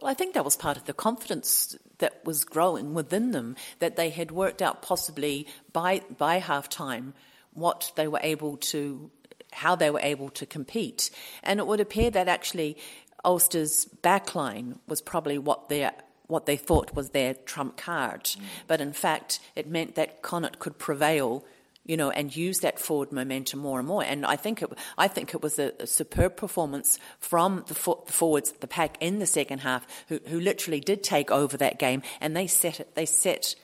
Well, 0.00 0.10
I 0.10 0.14
think 0.14 0.34
that 0.34 0.44
was 0.44 0.56
part 0.56 0.76
of 0.76 0.86
the 0.86 0.92
confidence 0.92 1.76
that 1.98 2.24
was 2.24 2.44
growing 2.44 2.94
within 2.94 3.30
them 3.30 3.54
that 3.78 3.94
they 3.94 4.10
had 4.10 4.32
worked 4.32 4.60
out 4.60 4.82
possibly 4.82 5.46
by 5.72 6.02
by 6.18 6.38
half 6.38 6.68
time 6.68 7.14
what 7.52 7.92
they 7.94 8.08
were 8.08 8.18
able 8.20 8.56
to 8.56 9.12
how 9.52 9.76
they 9.76 9.90
were 9.90 10.00
able 10.00 10.30
to 10.30 10.46
compete. 10.46 11.10
And 11.44 11.60
it 11.60 11.66
would 11.68 11.78
appear 11.78 12.10
that 12.10 12.26
actually 12.26 12.76
Ulster's 13.24 13.86
backline 14.02 14.78
was 14.88 15.00
probably 15.00 15.38
what 15.38 15.68
their 15.68 15.92
what 16.32 16.46
they 16.46 16.56
thought 16.56 16.94
was 16.94 17.10
their 17.10 17.34
trump 17.34 17.76
card. 17.76 18.24
Mm. 18.24 18.42
But 18.66 18.80
in 18.80 18.92
fact, 18.92 19.38
it 19.54 19.68
meant 19.68 19.94
that 19.94 20.22
Connacht 20.22 20.58
could 20.58 20.78
prevail, 20.78 21.44
you 21.84 21.96
know, 21.96 22.10
and 22.10 22.34
use 22.34 22.60
that 22.60 22.78
forward 22.78 23.12
momentum 23.12 23.60
more 23.60 23.78
and 23.78 23.86
more. 23.86 24.02
And 24.02 24.26
I 24.26 24.36
think 24.36 24.62
it, 24.62 24.70
I 24.98 25.08
think 25.08 25.34
it 25.34 25.42
was 25.42 25.58
a, 25.58 25.72
a 25.78 25.86
superb 25.86 26.36
performance 26.36 26.98
from 27.20 27.64
the, 27.68 27.74
for, 27.74 28.02
the, 28.06 28.12
forwards, 28.12 28.52
the 28.52 28.66
pack 28.66 28.96
in 29.00 29.18
the 29.18 29.26
second 29.26 29.60
half, 29.60 29.86
who, 30.08 30.18
who 30.26 30.40
literally 30.40 30.80
did 30.80 31.02
take 31.02 31.30
over 31.30 31.56
that 31.58 31.78
game, 31.78 32.02
and 32.20 32.36
they 32.36 32.46
set 32.46 32.80
it, 32.80 32.94
they 32.94 33.06
set 33.06 33.54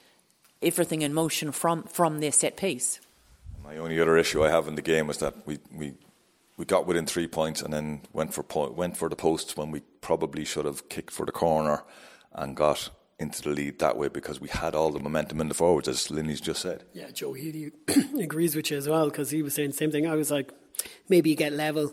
everything 0.62 1.02
in 1.02 1.14
motion 1.14 1.52
from 1.52 1.84
from 1.84 2.20
their 2.20 2.32
set 2.32 2.56
piece. 2.56 3.00
My 3.64 3.76
only 3.76 4.00
other 4.00 4.16
issue 4.16 4.44
I 4.44 4.50
have 4.50 4.66
in 4.66 4.74
the 4.76 4.82
game 4.82 5.06
was 5.06 5.18
that 5.18 5.46
we, 5.46 5.58
we 5.74 5.94
we 6.56 6.64
got 6.64 6.86
within 6.86 7.06
three 7.06 7.28
points 7.28 7.62
and 7.62 7.72
then 7.72 8.00
went 8.12 8.34
for 8.34 8.42
po- 8.42 8.72
went 8.72 8.96
for 8.96 9.08
the 9.08 9.16
post 9.16 9.56
when 9.56 9.70
we 9.70 9.80
probably 10.00 10.44
should 10.44 10.64
have 10.64 10.88
kicked 10.88 11.12
for 11.12 11.24
the 11.24 11.32
corner 11.32 11.82
and 12.38 12.56
got 12.56 12.90
into 13.18 13.42
the 13.42 13.50
lead 13.50 13.78
that 13.80 13.96
way 13.96 14.08
because 14.08 14.40
we 14.40 14.48
had 14.48 14.74
all 14.74 14.90
the 14.90 15.00
momentum 15.00 15.40
in 15.40 15.48
the 15.48 15.54
forwards, 15.54 15.88
as 15.88 16.10
Linley's 16.10 16.40
just 16.40 16.62
said. 16.62 16.84
Yeah, 16.92 17.10
Joe 17.10 17.32
Healy 17.32 17.72
agrees 18.20 18.54
with 18.54 18.70
you 18.70 18.76
as 18.76 18.88
well 18.88 19.06
because 19.06 19.30
he 19.30 19.42
was 19.42 19.54
saying 19.54 19.70
the 19.70 19.76
same 19.76 19.90
thing. 19.90 20.06
I 20.06 20.14
was 20.14 20.30
like, 20.30 20.52
maybe 21.08 21.30
you 21.30 21.36
get 21.36 21.52
level. 21.52 21.92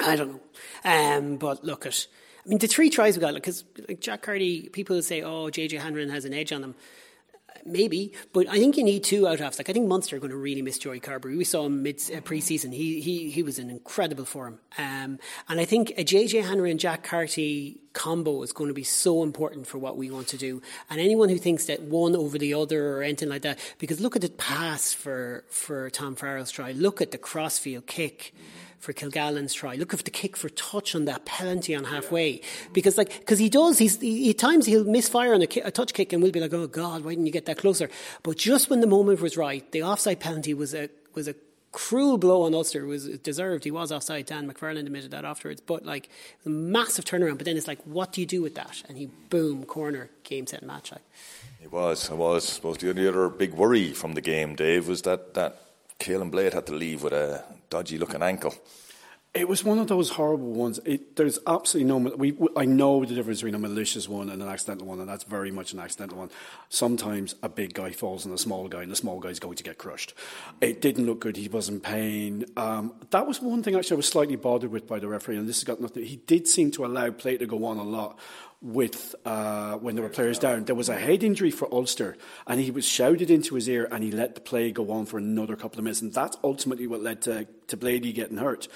I 0.00 0.16
don't 0.16 0.32
know. 0.34 0.40
Um, 0.84 1.36
but 1.36 1.64
look 1.64 1.86
at, 1.86 2.06
I 2.46 2.48
mean, 2.48 2.58
the 2.58 2.68
three 2.68 2.88
tries 2.88 3.16
we 3.16 3.20
got, 3.20 3.34
because 3.34 3.64
like 3.88 4.00
Jack 4.00 4.22
Carty, 4.22 4.68
people 4.68 5.02
say, 5.02 5.22
oh, 5.22 5.46
JJ 5.46 5.80
Hanrahan 5.80 6.10
has 6.10 6.24
an 6.24 6.34
edge 6.34 6.52
on 6.52 6.60
them 6.60 6.76
maybe, 7.64 8.12
but 8.32 8.48
I 8.48 8.58
think 8.58 8.76
you 8.76 8.84
need 8.84 9.04
two 9.04 9.26
out 9.26 9.38
halves. 9.40 9.58
Like 9.58 9.68
I 9.68 9.72
think 9.72 9.86
Munster 9.86 10.16
are 10.16 10.18
going 10.18 10.30
to 10.30 10.36
really 10.36 10.62
miss 10.62 10.78
Joey 10.78 11.00
Carbery. 11.00 11.36
We 11.36 11.44
saw 11.44 11.66
him 11.66 11.82
mid 11.82 12.00
uh, 12.14 12.20
pre-season. 12.20 12.72
He 12.72 13.00
he 13.00 13.30
he 13.30 13.42
was 13.42 13.58
in 13.58 13.70
incredible 13.70 14.24
form, 14.24 14.60
um, 14.78 15.18
and 15.48 15.60
I 15.60 15.64
think 15.64 15.90
a 15.96 16.04
JJ 16.04 16.44
Hanrahan 16.44 16.72
and 16.72 16.80
Jack 16.80 17.02
Carty 17.02 17.80
combo 17.92 18.42
is 18.42 18.52
going 18.52 18.68
to 18.68 18.74
be 18.74 18.84
so 18.84 19.22
important 19.22 19.66
for 19.66 19.78
what 19.78 19.96
we 19.96 20.10
want 20.10 20.28
to 20.28 20.36
do. 20.36 20.62
And 20.88 21.00
anyone 21.00 21.28
who 21.28 21.38
thinks 21.38 21.66
that 21.66 21.82
one 21.82 22.14
over 22.14 22.38
the 22.38 22.54
other 22.54 22.96
or 22.96 23.02
anything 23.02 23.28
like 23.28 23.42
that, 23.42 23.58
because 23.78 24.00
look 24.00 24.16
at 24.16 24.22
the 24.22 24.30
pass 24.30 24.92
for 24.92 25.44
for 25.50 25.90
Tom 25.90 26.14
Farrell's 26.14 26.50
try. 26.50 26.72
Look 26.72 27.00
at 27.00 27.10
the 27.10 27.18
crossfield 27.18 27.86
kick. 27.86 28.32
Mm-hmm 28.34 28.67
for 28.78 28.92
Kilgallen's 28.92 29.54
try. 29.54 29.74
Look 29.74 29.92
at 29.92 30.04
the 30.04 30.10
kick 30.10 30.36
for 30.36 30.48
touch 30.48 30.94
on 30.94 31.04
that 31.06 31.24
penalty 31.24 31.74
on 31.74 31.84
halfway. 31.84 32.40
Because 32.72 32.96
like, 32.96 33.18
because 33.18 33.38
he 33.38 33.48
does, 33.48 33.78
he's, 33.78 34.00
he, 34.00 34.30
at 34.30 34.38
times 34.38 34.66
he'll 34.66 34.84
misfire 34.84 35.34
on 35.34 35.42
a, 35.42 35.48
a, 35.64 35.70
touch 35.70 35.92
kick 35.92 36.12
and 36.12 36.22
we'll 36.22 36.32
be 36.32 36.40
like, 36.40 36.52
oh 36.52 36.66
God, 36.66 37.04
why 37.04 37.10
didn't 37.10 37.26
you 37.26 37.32
get 37.32 37.46
that 37.46 37.58
closer? 37.58 37.90
But 38.22 38.36
just 38.36 38.70
when 38.70 38.80
the 38.80 38.86
moment 38.86 39.20
was 39.20 39.36
right, 39.36 39.70
the 39.72 39.82
offside 39.82 40.20
penalty 40.20 40.54
was 40.54 40.74
a, 40.74 40.88
was 41.14 41.28
a 41.28 41.34
cruel 41.72 42.18
blow 42.18 42.42
on 42.42 42.54
Ulster 42.54 42.86
was 42.86 43.08
deserved. 43.18 43.64
He 43.64 43.70
was 43.70 43.92
offside. 43.92 44.26
Dan 44.26 44.50
McFarland 44.50 44.86
admitted 44.86 45.10
that 45.10 45.24
afterwards. 45.24 45.60
But 45.60 45.84
like 45.84 46.08
a 46.46 46.48
massive 46.48 47.04
turnaround. 47.04 47.38
But 47.38 47.44
then 47.44 47.56
it's 47.56 47.68
like, 47.68 47.82
what 47.84 48.12
do 48.12 48.20
you 48.20 48.26
do 48.26 48.42
with 48.42 48.54
that? 48.54 48.82
And 48.88 48.96
he 48.96 49.06
boom 49.28 49.64
corner 49.64 50.10
game 50.24 50.46
set 50.46 50.62
match. 50.62 50.92
Like 50.92 51.02
it 51.62 51.72
was. 51.72 52.10
It 52.10 52.16
was. 52.16 52.46
I 52.46 52.54
suppose 52.54 52.78
the 52.78 52.90
only 52.90 53.06
other 53.06 53.28
big 53.28 53.54
worry 53.54 53.92
from 53.92 54.14
the 54.14 54.20
game, 54.20 54.54
Dave, 54.54 54.88
was 54.88 55.02
that 55.02 55.34
that 55.34 55.67
Caolin 55.98 56.30
Blade 56.30 56.54
had 56.54 56.66
to 56.66 56.74
leave 56.74 57.02
with 57.02 57.12
a 57.12 57.44
dodgy 57.70 57.98
looking 57.98 58.22
ankle. 58.22 58.54
It 59.34 59.46
was 59.46 59.62
one 59.62 59.78
of 59.78 59.88
those 59.88 60.10
horrible 60.10 60.52
ones. 60.52 60.80
It, 60.86 61.16
there's 61.16 61.38
absolutely 61.46 61.86
no. 61.86 61.98
We, 62.16 62.36
I 62.56 62.64
know 62.64 63.04
the 63.04 63.14
difference 63.14 63.40
between 63.40 63.54
a 63.54 63.58
malicious 63.58 64.08
one 64.08 64.30
and 64.30 64.42
an 64.42 64.48
accidental 64.48 64.86
one, 64.86 65.00
and 65.00 65.08
that's 65.08 65.24
very 65.24 65.50
much 65.50 65.74
an 65.74 65.80
accidental 65.80 66.18
one. 66.18 66.30
Sometimes 66.70 67.34
a 67.42 67.48
big 67.48 67.74
guy 67.74 67.90
falls 67.90 68.26
on 68.26 68.32
a 68.32 68.38
small 68.38 68.68
guy, 68.68 68.82
and 68.82 68.90
the 68.90 68.96
small 68.96 69.20
guy 69.20 69.28
is 69.28 69.38
going 69.38 69.56
to 69.56 69.62
get 69.62 69.76
crushed. 69.76 70.14
It 70.62 70.80
didn't 70.80 71.04
look 71.04 71.20
good. 71.20 71.36
He 71.36 71.46
was 71.48 71.68
in 71.68 71.80
pain. 71.80 72.46
Um, 72.56 72.94
that 73.10 73.26
was 73.26 73.42
one 73.42 73.62
thing 73.62 73.76
actually 73.76 73.96
I 73.96 73.98
was 73.98 74.08
slightly 74.08 74.36
bothered 74.36 74.70
with 74.70 74.88
by 74.88 74.98
the 74.98 75.08
referee, 75.08 75.36
and 75.36 75.46
this 75.46 75.58
has 75.58 75.64
got 75.64 75.80
nothing. 75.80 76.04
He 76.04 76.16
did 76.16 76.48
seem 76.48 76.70
to 76.72 76.86
allow 76.86 77.10
play 77.10 77.36
to 77.36 77.46
go 77.46 77.66
on 77.66 77.76
a 77.76 77.84
lot 77.84 78.18
with 78.60 79.14
uh, 79.24 79.74
when 79.74 79.94
there 79.94 80.02
were 80.02 80.10
players 80.10 80.38
down. 80.38 80.64
There 80.64 80.74
was 80.74 80.88
a 80.88 80.98
head 80.98 81.22
injury 81.22 81.50
for 81.50 81.72
Ulster, 81.72 82.16
and 82.46 82.60
he 82.60 82.70
was 82.70 82.84
shouted 82.84 83.30
into 83.30 83.54
his 83.54 83.68
ear, 83.68 83.88
and 83.90 84.02
he 84.02 84.10
let 84.10 84.34
the 84.34 84.40
play 84.40 84.72
go 84.72 84.90
on 84.90 85.06
for 85.06 85.18
another 85.18 85.54
couple 85.54 85.78
of 85.78 85.84
minutes, 85.84 86.02
and 86.02 86.12
that's 86.12 86.36
ultimately 86.42 86.86
what 86.86 87.00
led 87.00 87.22
to, 87.22 87.46
to 87.68 87.76
Blady 87.76 88.12
getting 88.12 88.38
hurt. 88.38 88.66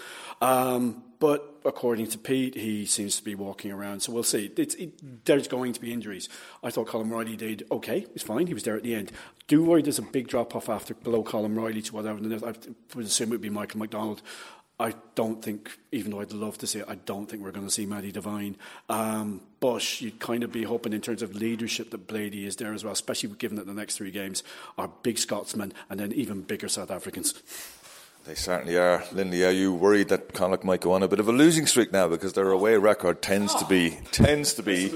Um, 0.41 1.03
but 1.19 1.61
according 1.65 2.09
to 2.09 2.19
Pete, 2.19 2.55
he 2.55 2.85
seems 2.87 3.17
to 3.17 3.25
be 3.25 3.35
walking 3.35 3.73
around, 3.73 4.01
so 4.01 4.13
we'll 4.13 4.23
see. 4.23 4.53
It, 4.57 5.25
there's 5.25 5.49
going 5.49 5.73
to 5.73 5.81
be 5.81 5.93
injuries. 5.93 6.29
I 6.63 6.71
thought 6.71 6.89
Colm 6.89 7.11
Reilly 7.11 7.37
did 7.37 7.65
okay; 7.71 8.07
he's 8.13 8.23
fine. 8.23 8.47
He 8.47 8.55
was 8.55 8.63
there 8.63 8.77
at 8.77 8.83
the 8.85 8.95
end. 8.95 9.11
Do 9.49 9.65
worry 9.65 9.83
there's 9.83 9.99
a 9.99 10.03
big 10.03 10.29
drop 10.29 10.55
off 10.55 10.69
after 10.69 10.95
below 10.95 11.25
Colm 11.25 11.57
Reilly 11.57 11.83
to 11.83 11.95
whatever. 11.95 12.19
I 12.19 12.55
would 12.95 13.07
assume 13.07 13.29
it 13.29 13.33
would 13.33 13.41
be 13.41 13.51
Michael 13.51 13.81
McDonald. 13.81 14.23
I 14.83 14.95
don't 15.15 15.41
think, 15.41 15.79
even 15.93 16.11
though 16.11 16.21
I'd 16.21 16.33
love 16.33 16.59
to 16.59 16.67
see 16.67 16.81
it, 16.81 16.87
I 16.89 16.97
don't 16.97 17.27
think 17.27 17.43
we're 17.43 17.53
going 17.53 17.67
to 17.67 17.73
see 17.73 17.87
Maddie 17.87 18.11
Devine. 18.11 18.57
Um, 18.89 19.41
but 19.61 20.01
you'd 20.01 20.19
kind 20.19 20.43
of 20.43 20.51
be 20.51 20.65
hoping 20.65 20.93
in 20.93 21.01
terms 21.01 21.23
of 21.23 21.37
leadership 21.37 21.91
that 21.91 22.09
Blady 22.09 22.47
is 22.47 22.57
there 22.57 22.75
as 22.75 22.83
well, 22.83 22.93
especially 22.93 23.29
given 23.37 23.57
that 23.59 23.67
the 23.67 23.75
next 23.75 23.97
three 23.97 24.11
games 24.11 24.43
are 24.77 24.91
big 25.05 25.19
Scotsmen 25.19 25.73
and 25.89 26.01
then 26.01 26.13
even 26.13 26.43
bigger 26.43 26.69
South 26.69 26.91
Africans. 26.91 27.35
They 28.25 28.37
certainly 28.37 28.77
are. 28.77 29.03
Linley, 29.11 29.45
are 29.45 29.51
you 29.51 29.75
worried 29.75 30.09
that 30.11 30.33
Connacht 30.33 30.63
might 30.63 30.81
go 30.81 30.93
on 30.93 31.03
a 31.03 31.09
bit 31.09 31.19
of 31.19 31.29
a 31.29 31.33
losing 31.33 31.67
streak 31.67 31.93
now 31.93 32.07
because 32.07 32.35
their 32.35 32.51
away 32.51 32.77
record 32.77 33.21
tends 33.21 33.53
to 33.57 33.65
be 33.65 33.99
tends 34.13 34.55
to 34.55 34.63
be 34.63 34.93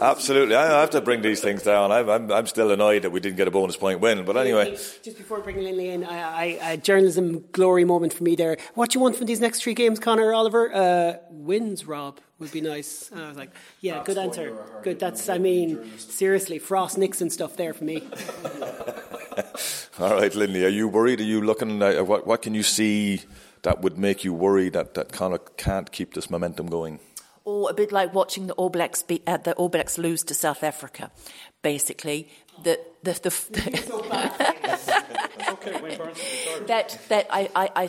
absolutely. 0.00 0.54
I 0.54 0.80
have 0.80 0.90
to 0.90 1.00
bring 1.00 1.22
these 1.22 1.40
things 1.40 1.64
down. 1.64 1.90
I'm, 1.90 2.08
I'm, 2.08 2.30
I'm 2.30 2.46
still 2.46 2.70
annoyed 2.70 3.02
that 3.02 3.10
we 3.10 3.18
didn't 3.18 3.38
get 3.38 3.48
a 3.48 3.50
bonus 3.50 3.76
point 3.76 3.98
win, 3.98 4.24
but 4.24 4.36
anyway. 4.36 4.70
Just 4.70 5.18
before 5.18 5.40
bringing 5.40 5.64
Linley 5.64 5.88
in, 5.90 6.04
I, 6.04 6.18
I, 6.20 6.44
a 6.72 6.76
journalism 6.76 7.44
glory 7.50 7.84
moment 7.84 8.12
for 8.12 8.22
me 8.22 8.36
there. 8.36 8.56
What 8.74 8.90
do 8.90 8.98
you 8.98 9.02
want 9.02 9.16
from 9.16 9.26
these 9.26 9.40
next 9.40 9.60
three 9.62 9.74
games, 9.74 9.98
Conor 9.98 10.32
Oliver? 10.32 10.72
Uh, 10.72 11.14
wins, 11.30 11.86
Rob 11.86 12.20
would 12.38 12.52
be 12.52 12.60
nice. 12.60 13.10
And 13.10 13.22
I 13.22 13.28
was 13.28 13.36
like, 13.36 13.50
yeah, 13.80 13.94
that's 13.94 14.06
good 14.06 14.18
answer. 14.18 14.56
Good. 14.82 14.98
That's, 14.98 15.28
I 15.28 15.38
mean, 15.38 15.98
seriously, 15.98 16.58
Frost 16.58 16.98
Nixon 16.98 17.30
stuff 17.30 17.56
there 17.56 17.72
for 17.72 17.84
me. 17.84 18.02
All 20.00 20.14
right, 20.14 20.34
Linley, 20.34 20.64
are 20.64 20.68
you 20.68 20.88
worried? 20.88 21.20
Are 21.20 21.24
you 21.24 21.40
looking 21.40 21.82
at 21.82 22.06
what, 22.06 22.26
what 22.26 22.42
can 22.42 22.54
you 22.54 22.62
see 22.62 23.22
that 23.62 23.82
would 23.82 23.96
make 23.96 24.24
you 24.24 24.32
worry 24.32 24.68
that, 24.70 24.94
that 24.94 25.12
Connacht 25.12 25.56
can't 25.56 25.90
keep 25.92 26.14
this 26.14 26.28
momentum 26.28 26.66
going? 26.66 26.98
Or 27.44 27.70
a 27.70 27.74
bit 27.74 27.92
like 27.92 28.14
watching 28.14 28.46
the 28.46 28.54
All 28.54 28.70
Blacks 28.70 29.02
be, 29.02 29.22
uh, 29.26 29.36
the 29.36 29.52
All 29.54 29.68
Blacks 29.68 29.98
lose 29.98 30.24
to 30.24 30.34
South 30.34 30.64
Africa, 30.64 31.10
basically. 31.62 32.28
The, 32.62 32.80
the, 33.02 33.12
the, 33.12 33.30
that 36.66 36.98
that 37.08 37.26
I 37.30 37.50
I, 37.54 37.70
I, 37.74 37.88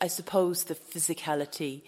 I 0.00 0.06
suppose 0.06 0.64
the 0.64 0.74
physicality 0.74 1.82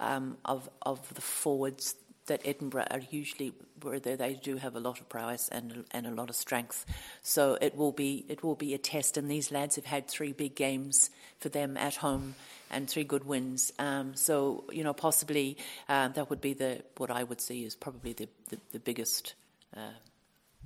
um, 0.00 0.36
of 0.44 0.68
of 0.82 1.14
the 1.14 1.20
forwards 1.20 1.94
that 2.26 2.42
Edinburgh 2.44 2.86
are 2.90 3.00
usually 3.10 3.52
where 3.82 4.00
they, 4.00 4.34
do 4.42 4.56
have 4.56 4.74
a 4.74 4.80
lot 4.80 5.00
of 5.00 5.08
prowess 5.08 5.48
and 5.48 5.84
and 5.92 6.06
a 6.06 6.10
lot 6.10 6.28
of 6.28 6.36
strength. 6.36 6.84
So 7.22 7.56
it 7.60 7.76
will 7.76 7.92
be 7.92 8.24
it 8.28 8.42
will 8.42 8.54
be 8.54 8.74
a 8.74 8.78
test. 8.78 9.16
And 9.16 9.30
these 9.30 9.50
lads 9.52 9.76
have 9.76 9.86
had 9.86 10.08
three 10.08 10.32
big 10.32 10.54
games 10.54 11.10
for 11.38 11.48
them 11.48 11.76
at 11.76 11.96
home 11.96 12.34
and 12.70 12.88
three 12.88 13.04
good 13.04 13.24
wins. 13.24 13.72
Um, 13.78 14.16
so 14.16 14.64
you 14.72 14.84
know 14.84 14.92
possibly 14.92 15.56
uh, 15.88 16.08
that 16.08 16.30
would 16.30 16.40
be 16.40 16.54
the 16.54 16.82
what 16.96 17.10
I 17.10 17.22
would 17.22 17.40
see 17.40 17.64
is 17.64 17.74
probably 17.74 18.12
the 18.12 18.28
the, 18.48 18.58
the 18.72 18.80
biggest 18.80 19.34
uh, 19.76 19.94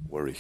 worry. 0.08 0.36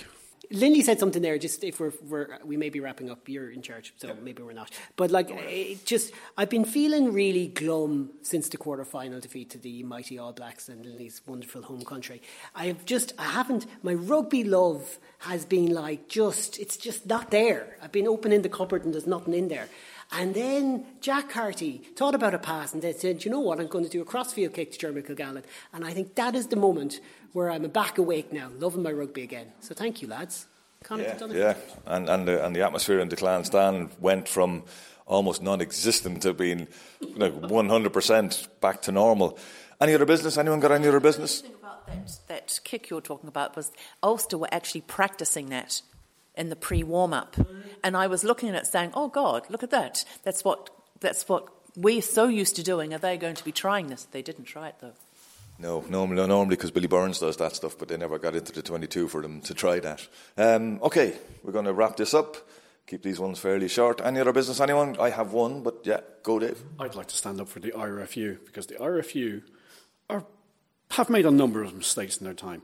Lindy 0.50 0.82
said 0.82 0.98
something 0.98 1.22
there. 1.22 1.38
Just 1.38 1.62
if 1.62 1.78
we're, 1.78 1.92
we're 2.08 2.38
we 2.44 2.56
may 2.56 2.70
be 2.70 2.80
wrapping 2.80 3.10
up, 3.10 3.28
you're 3.28 3.50
in 3.50 3.62
charge, 3.62 3.94
so 3.96 4.16
maybe 4.22 4.42
we're 4.42 4.52
not. 4.52 4.70
But 4.96 5.10
like, 5.10 5.84
just 5.84 6.12
I've 6.36 6.50
been 6.50 6.64
feeling 6.64 7.12
really 7.12 7.48
glum 7.48 8.10
since 8.22 8.48
the 8.48 8.56
quarter 8.56 8.84
final 8.84 9.20
defeat 9.20 9.50
to 9.50 9.58
the 9.58 9.82
mighty 9.82 10.18
All 10.18 10.32
Blacks 10.32 10.68
in 10.68 10.82
Lindy's 10.82 11.20
wonderful 11.26 11.62
home 11.62 11.84
country. 11.84 12.22
I've 12.54 12.84
just 12.84 13.12
I 13.18 13.24
haven't 13.24 13.66
my 13.82 13.94
rugby 13.94 14.44
love 14.44 14.98
has 15.18 15.44
been 15.44 15.72
like 15.72 16.08
just 16.08 16.58
it's 16.58 16.76
just 16.76 17.06
not 17.06 17.30
there. 17.30 17.76
I've 17.82 17.92
been 17.92 18.08
opening 18.08 18.42
the 18.42 18.48
cupboard 18.48 18.84
and 18.84 18.94
there's 18.94 19.06
nothing 19.06 19.34
in 19.34 19.48
there. 19.48 19.68
And 20.12 20.34
then 20.34 20.86
Jack 21.00 21.30
Carty 21.30 21.78
thought 21.94 22.14
about 22.14 22.34
a 22.34 22.38
pass 22.38 22.74
and 22.74 22.82
then 22.82 22.94
said, 22.94 23.24
you 23.24 23.30
know 23.30 23.40
what, 23.40 23.60
I'm 23.60 23.68
going 23.68 23.84
to 23.84 23.90
do 23.90 24.02
a 24.02 24.04
crossfield 24.04 24.54
kick 24.54 24.72
to 24.72 24.78
Jeremy 24.78 25.02
Kilgallen. 25.02 25.44
And 25.72 25.84
I 25.84 25.92
think 25.92 26.16
that 26.16 26.34
is 26.34 26.48
the 26.48 26.56
moment 26.56 27.00
where 27.32 27.50
I'm 27.50 27.62
back 27.68 27.98
awake 27.98 28.32
now, 28.32 28.50
loving 28.58 28.82
my 28.82 28.90
rugby 28.90 29.22
again. 29.22 29.52
So 29.60 29.74
thank 29.74 30.02
you, 30.02 30.08
lads. 30.08 30.46
yeah, 30.90 31.26
yeah. 31.28 31.54
And, 31.86 32.08
and, 32.08 32.26
the, 32.26 32.44
and 32.44 32.56
the 32.56 32.62
atmosphere 32.62 32.98
in 32.98 33.08
the 33.08 33.16
Clan 33.16 33.44
stand 33.44 33.90
went 34.00 34.28
from 34.28 34.64
almost 35.06 35.42
non-existent 35.42 36.22
to 36.22 36.34
being 36.34 36.66
like 37.00 37.34
100% 37.34 38.48
back 38.60 38.82
to 38.82 38.92
normal. 38.92 39.38
Any 39.80 39.94
other 39.94 40.06
business? 40.06 40.36
Anyone 40.36 40.60
got 40.60 40.72
any 40.72 40.88
other 40.88 41.00
business? 41.00 41.42
That, 41.86 42.18
that 42.28 42.60
kick 42.64 42.90
you 42.90 42.96
were 42.96 43.02
talking 43.02 43.28
about 43.28 43.56
was 43.56 43.72
Ulster 44.02 44.38
were 44.38 44.48
actually 44.52 44.82
practicing 44.82 45.48
that 45.50 45.82
in 46.40 46.48
the 46.48 46.56
pre-warm 46.56 47.12
up, 47.12 47.36
and 47.84 47.96
I 47.96 48.06
was 48.06 48.24
looking 48.24 48.48
at 48.48 48.54
it 48.56 48.66
saying, 48.66 48.90
"Oh 48.94 49.08
God, 49.08 49.42
look 49.50 49.62
at 49.62 49.70
that! 49.70 50.04
That's 50.24 50.42
what 50.42 50.70
that's 51.00 51.28
what 51.28 51.46
we're 51.76 52.02
so 52.02 52.26
used 52.26 52.56
to 52.56 52.62
doing. 52.62 52.92
Are 52.94 52.98
they 52.98 53.16
going 53.16 53.36
to 53.36 53.44
be 53.44 53.52
trying 53.52 53.88
this? 53.88 54.04
They 54.04 54.22
didn't 54.22 54.46
try 54.46 54.68
it 54.68 54.76
though." 54.80 54.94
No, 55.58 55.84
normally, 55.90 56.26
normally 56.26 56.56
because 56.56 56.70
Billy 56.70 56.86
Burns 56.86 57.20
does 57.20 57.36
that 57.36 57.54
stuff, 57.54 57.76
but 57.78 57.88
they 57.88 57.98
never 57.98 58.18
got 58.18 58.34
into 58.34 58.50
the 58.50 58.62
22 58.62 59.08
for 59.08 59.20
them 59.20 59.42
to 59.42 59.52
try 59.52 59.78
that. 59.80 60.08
Um, 60.38 60.80
okay, 60.82 61.18
we're 61.44 61.52
going 61.52 61.66
to 61.66 61.74
wrap 61.74 61.98
this 61.98 62.14
up. 62.14 62.38
Keep 62.86 63.02
these 63.02 63.20
ones 63.20 63.38
fairly 63.38 63.68
short. 63.68 64.00
Any 64.02 64.20
other 64.20 64.32
business, 64.32 64.58
anyone? 64.58 64.96
I 64.98 65.10
have 65.10 65.34
one, 65.34 65.62
but 65.62 65.80
yeah, 65.84 66.00
go 66.22 66.38
Dave. 66.38 66.62
I'd 66.78 66.94
like 66.94 67.08
to 67.08 67.16
stand 67.16 67.42
up 67.42 67.48
for 67.48 67.60
the 67.60 67.72
IRFU 67.72 68.38
because 68.46 68.66
the 68.68 68.76
IRFU 68.76 69.42
are, 70.08 70.24
have 70.92 71.10
made 71.10 71.26
a 71.26 71.30
number 71.30 71.62
of 71.62 71.74
mistakes 71.74 72.16
in 72.16 72.24
their 72.24 72.34
time. 72.34 72.62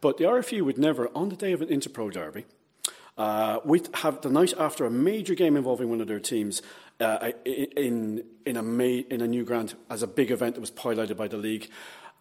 But 0.00 0.18
the 0.18 0.24
RFU 0.24 0.62
would 0.62 0.78
never, 0.78 1.10
on 1.16 1.30
the 1.30 1.36
day 1.36 1.52
of 1.52 1.60
an 1.62 1.68
Interpro 1.68 2.12
derby, 2.12 2.46
uh, 3.16 3.60
we'd 3.64 3.88
have 3.94 4.20
the 4.20 4.30
night 4.30 4.52
after 4.58 4.84
a 4.84 4.90
major 4.90 5.34
game 5.34 5.56
involving 5.56 5.88
one 5.88 6.00
of 6.00 6.06
their 6.06 6.20
teams 6.20 6.60
uh, 7.00 7.30
in, 7.44 8.24
in, 8.44 8.56
a 8.56 8.62
May, 8.62 8.98
in 8.98 9.20
a 9.20 9.26
new 9.26 9.44
grant 9.44 9.74
as 9.88 10.02
a 10.02 10.06
big 10.06 10.30
event 10.30 10.54
that 10.54 10.60
was 10.60 10.70
piloted 10.70 11.16
by 11.16 11.28
the 11.28 11.36
league. 11.36 11.70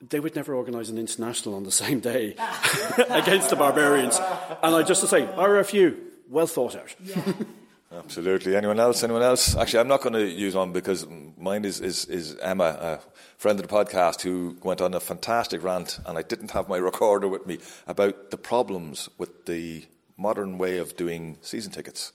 They 0.09 0.19
would 0.19 0.35
never 0.35 0.53
organise 0.53 0.89
an 0.89 0.97
international 0.97 1.55
on 1.55 1.63
the 1.63 1.71
same 1.83 1.99
day 1.99 2.31
against 3.09 3.49
the 3.49 3.55
barbarians. 3.57 4.19
And 4.63 4.75
I 4.75 4.83
just 4.83 5.01
to 5.01 5.07
say, 5.07 5.25
IRFU, 5.25 5.97
well 6.29 6.47
thought 6.47 6.75
out. 6.75 6.95
Yeah. 7.03 7.33
Absolutely. 7.91 8.55
Anyone 8.55 8.79
else? 8.79 9.03
Anyone 9.03 9.21
else? 9.21 9.55
Actually, 9.55 9.79
I'm 9.79 9.87
not 9.87 10.01
going 10.01 10.13
to 10.13 10.25
use 10.25 10.55
one 10.55 10.73
because 10.73 11.07
mine 11.37 11.63
is, 11.63 11.79
is, 11.79 12.05
is 12.05 12.35
Emma, 12.37 12.63
a 12.63 12.99
friend 13.37 13.57
of 13.59 13.67
the 13.67 13.73
podcast, 13.73 14.21
who 14.21 14.57
went 14.63 14.81
on 14.81 14.93
a 14.93 14.99
fantastic 14.99 15.63
rant, 15.63 15.99
and 16.05 16.17
I 16.17 16.21
didn't 16.21 16.51
have 16.51 16.67
my 16.67 16.77
recorder 16.77 17.29
with 17.29 17.45
me 17.45 17.59
about 17.87 18.31
the 18.31 18.37
problems 18.37 19.07
with 19.17 19.45
the 19.45 19.85
modern 20.17 20.57
way 20.57 20.77
of 20.77 20.95
doing 20.95 21.37
season 21.41 21.71
tickets. 21.71 22.11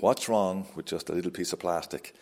What's 0.00 0.28
wrong 0.28 0.66
with 0.74 0.86
just 0.86 1.08
a 1.08 1.12
little 1.12 1.30
piece 1.30 1.52
of 1.52 1.58
plastic 1.58 2.14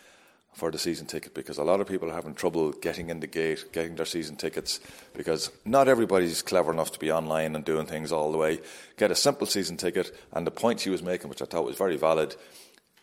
for 0.53 0.71
the 0.71 0.79
season 0.79 1.07
ticket? 1.07 1.33
Because 1.33 1.57
a 1.57 1.63
lot 1.63 1.79
of 1.79 1.87
people 1.87 2.09
are 2.09 2.15
having 2.15 2.33
trouble 2.33 2.71
getting 2.71 3.09
in 3.09 3.19
the 3.19 3.27
gate, 3.27 3.65
getting 3.71 3.95
their 3.95 4.05
season 4.05 4.35
tickets, 4.35 4.79
because 5.15 5.51
not 5.65 5.87
everybody's 5.87 6.41
clever 6.41 6.71
enough 6.71 6.91
to 6.91 6.99
be 6.99 7.11
online 7.11 7.55
and 7.55 7.65
doing 7.65 7.85
things 7.85 8.11
all 8.11 8.31
the 8.31 8.37
way. 8.37 8.59
Get 8.97 9.11
a 9.11 9.15
simple 9.15 9.47
season 9.47 9.77
ticket, 9.77 10.15
and 10.33 10.45
the 10.45 10.51
point 10.51 10.79
she 10.79 10.89
was 10.89 11.03
making, 11.03 11.29
which 11.29 11.41
I 11.41 11.45
thought 11.45 11.65
was 11.65 11.77
very 11.77 11.97
valid, 11.97 12.35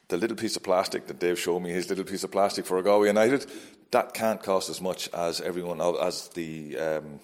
the 0.09 0.17
little 0.17 0.37
piece 0.37 0.57
of 0.57 0.63
plastic 0.63 1.07
that 1.07 1.19
Dave 1.19 1.39
showed 1.39 1.61
me, 1.61 1.71
his 1.71 1.89
little 1.89 2.05
piece 2.05 2.25
of 2.25 2.31
plastic 2.31 2.67
for 2.67 2.81
Galway 2.83 3.09
United, 3.09 3.47
that 3.91 4.13
can't 4.13 4.43
cost 4.43 4.69
as 4.69 4.81
much 4.81 5.09
as 5.15 5.41
everyone 5.41 5.81
as 5.81 6.29
the 6.31 6.77
um, 6.79 7.21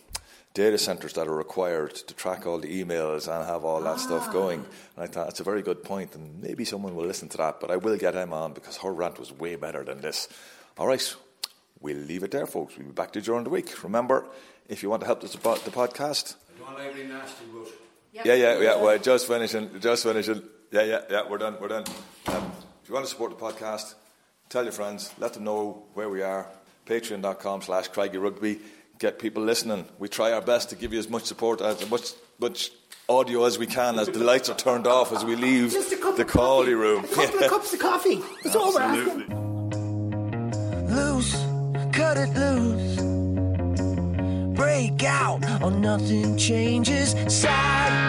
data 0.54 0.78
centers 0.78 1.12
that 1.12 1.28
are 1.28 1.34
required 1.34 1.94
to 1.94 2.14
track 2.14 2.46
all 2.46 2.58
the 2.58 2.82
emails 2.82 3.32
and 3.32 3.46
have 3.46 3.64
all 3.64 3.80
that 3.80 3.94
ah. 3.94 3.96
stuff 3.96 4.32
going. 4.32 4.64
And 4.96 5.04
I 5.04 5.06
thought 5.06 5.26
that's 5.26 5.40
a 5.40 5.44
very 5.44 5.62
good 5.62 5.82
point, 5.82 6.14
and 6.14 6.42
maybe 6.42 6.64
someone 6.64 6.94
will 6.94 7.06
listen 7.06 7.28
to 7.30 7.36
that. 7.38 7.60
But 7.60 7.70
I 7.70 7.76
will 7.76 7.96
get 7.96 8.16
Emma 8.16 8.36
on 8.36 8.52
because 8.52 8.76
her 8.78 8.92
rant 8.92 9.18
was 9.18 9.32
way 9.32 9.56
better 9.56 9.84
than 9.84 10.00
this. 10.00 10.28
All 10.78 10.86
right, 10.86 11.16
we'll 11.80 11.96
leave 11.96 12.22
it 12.22 12.30
there, 12.30 12.46
folks. 12.46 12.76
We'll 12.76 12.88
be 12.88 12.92
back 12.92 13.12
to 13.12 13.20
you 13.20 13.24
during 13.24 13.44
the 13.44 13.50
week. 13.50 13.82
Remember, 13.84 14.26
if 14.68 14.82
you 14.82 14.90
want 14.90 15.00
to 15.02 15.06
help 15.06 15.22
us 15.22 15.34
about 15.34 15.64
the 15.64 15.70
podcast. 15.70 16.36
Nasty, 18.12 18.28
yeah, 18.28 18.34
yeah, 18.34 18.58
yeah. 18.58 18.76
Well, 18.76 18.98
just 18.98 19.28
finishing, 19.28 19.80
just 19.80 20.02
finishing. 20.02 20.42
Yeah, 20.72 20.82
yeah, 20.82 21.00
yeah. 21.10 21.22
We're 21.28 21.38
done. 21.38 21.56
We're 21.60 21.68
done. 21.68 21.84
Um, 22.26 22.52
if 22.82 22.88
you 22.88 22.94
want 22.94 23.06
to 23.06 23.10
support 23.10 23.38
the 23.38 23.44
podcast, 23.44 23.94
tell 24.48 24.64
your 24.64 24.72
friends. 24.72 25.12
Let 25.18 25.34
them 25.34 25.44
know 25.44 25.84
where 25.94 26.08
we 26.08 26.22
are. 26.22 26.46
Patreon.com/slash 26.86 27.88
Craigie 27.88 28.18
Rugby 28.18 28.58
get 29.00 29.18
people 29.18 29.42
listening. 29.42 29.86
We 29.98 30.08
try 30.08 30.30
our 30.32 30.42
best 30.42 30.70
to 30.70 30.76
give 30.76 30.92
you 30.92 30.98
as 31.00 31.08
much 31.08 31.24
support, 31.24 31.60
as 31.62 31.90
much, 31.90 32.12
much 32.38 32.70
audio 33.08 33.44
as 33.44 33.58
we 33.58 33.66
can 33.66 33.98
as 33.98 34.08
the 34.08 34.22
lights 34.22 34.48
are 34.48 34.54
turned 34.54 34.86
off 34.86 35.12
as 35.12 35.24
we 35.24 35.34
leave 35.34 35.72
the 35.72 36.24
quality 36.28 36.74
room. 36.74 37.04
A 37.04 37.08
couple 37.08 37.42
of 37.42 37.50
cups 37.50 37.72
of 37.72 37.80
coffee. 37.80 38.20
That's 38.44 38.54
all 38.54 38.72
we're 38.72 38.80
asking. 38.80 39.26
Loose, 40.94 41.34
cut 41.92 42.18
it 42.18 42.28
loose. 42.36 43.00
Break 44.56 45.02
out 45.02 45.62
or 45.62 45.70
nothing 45.70 46.36
changes. 46.36 47.12
Sad 47.34 47.99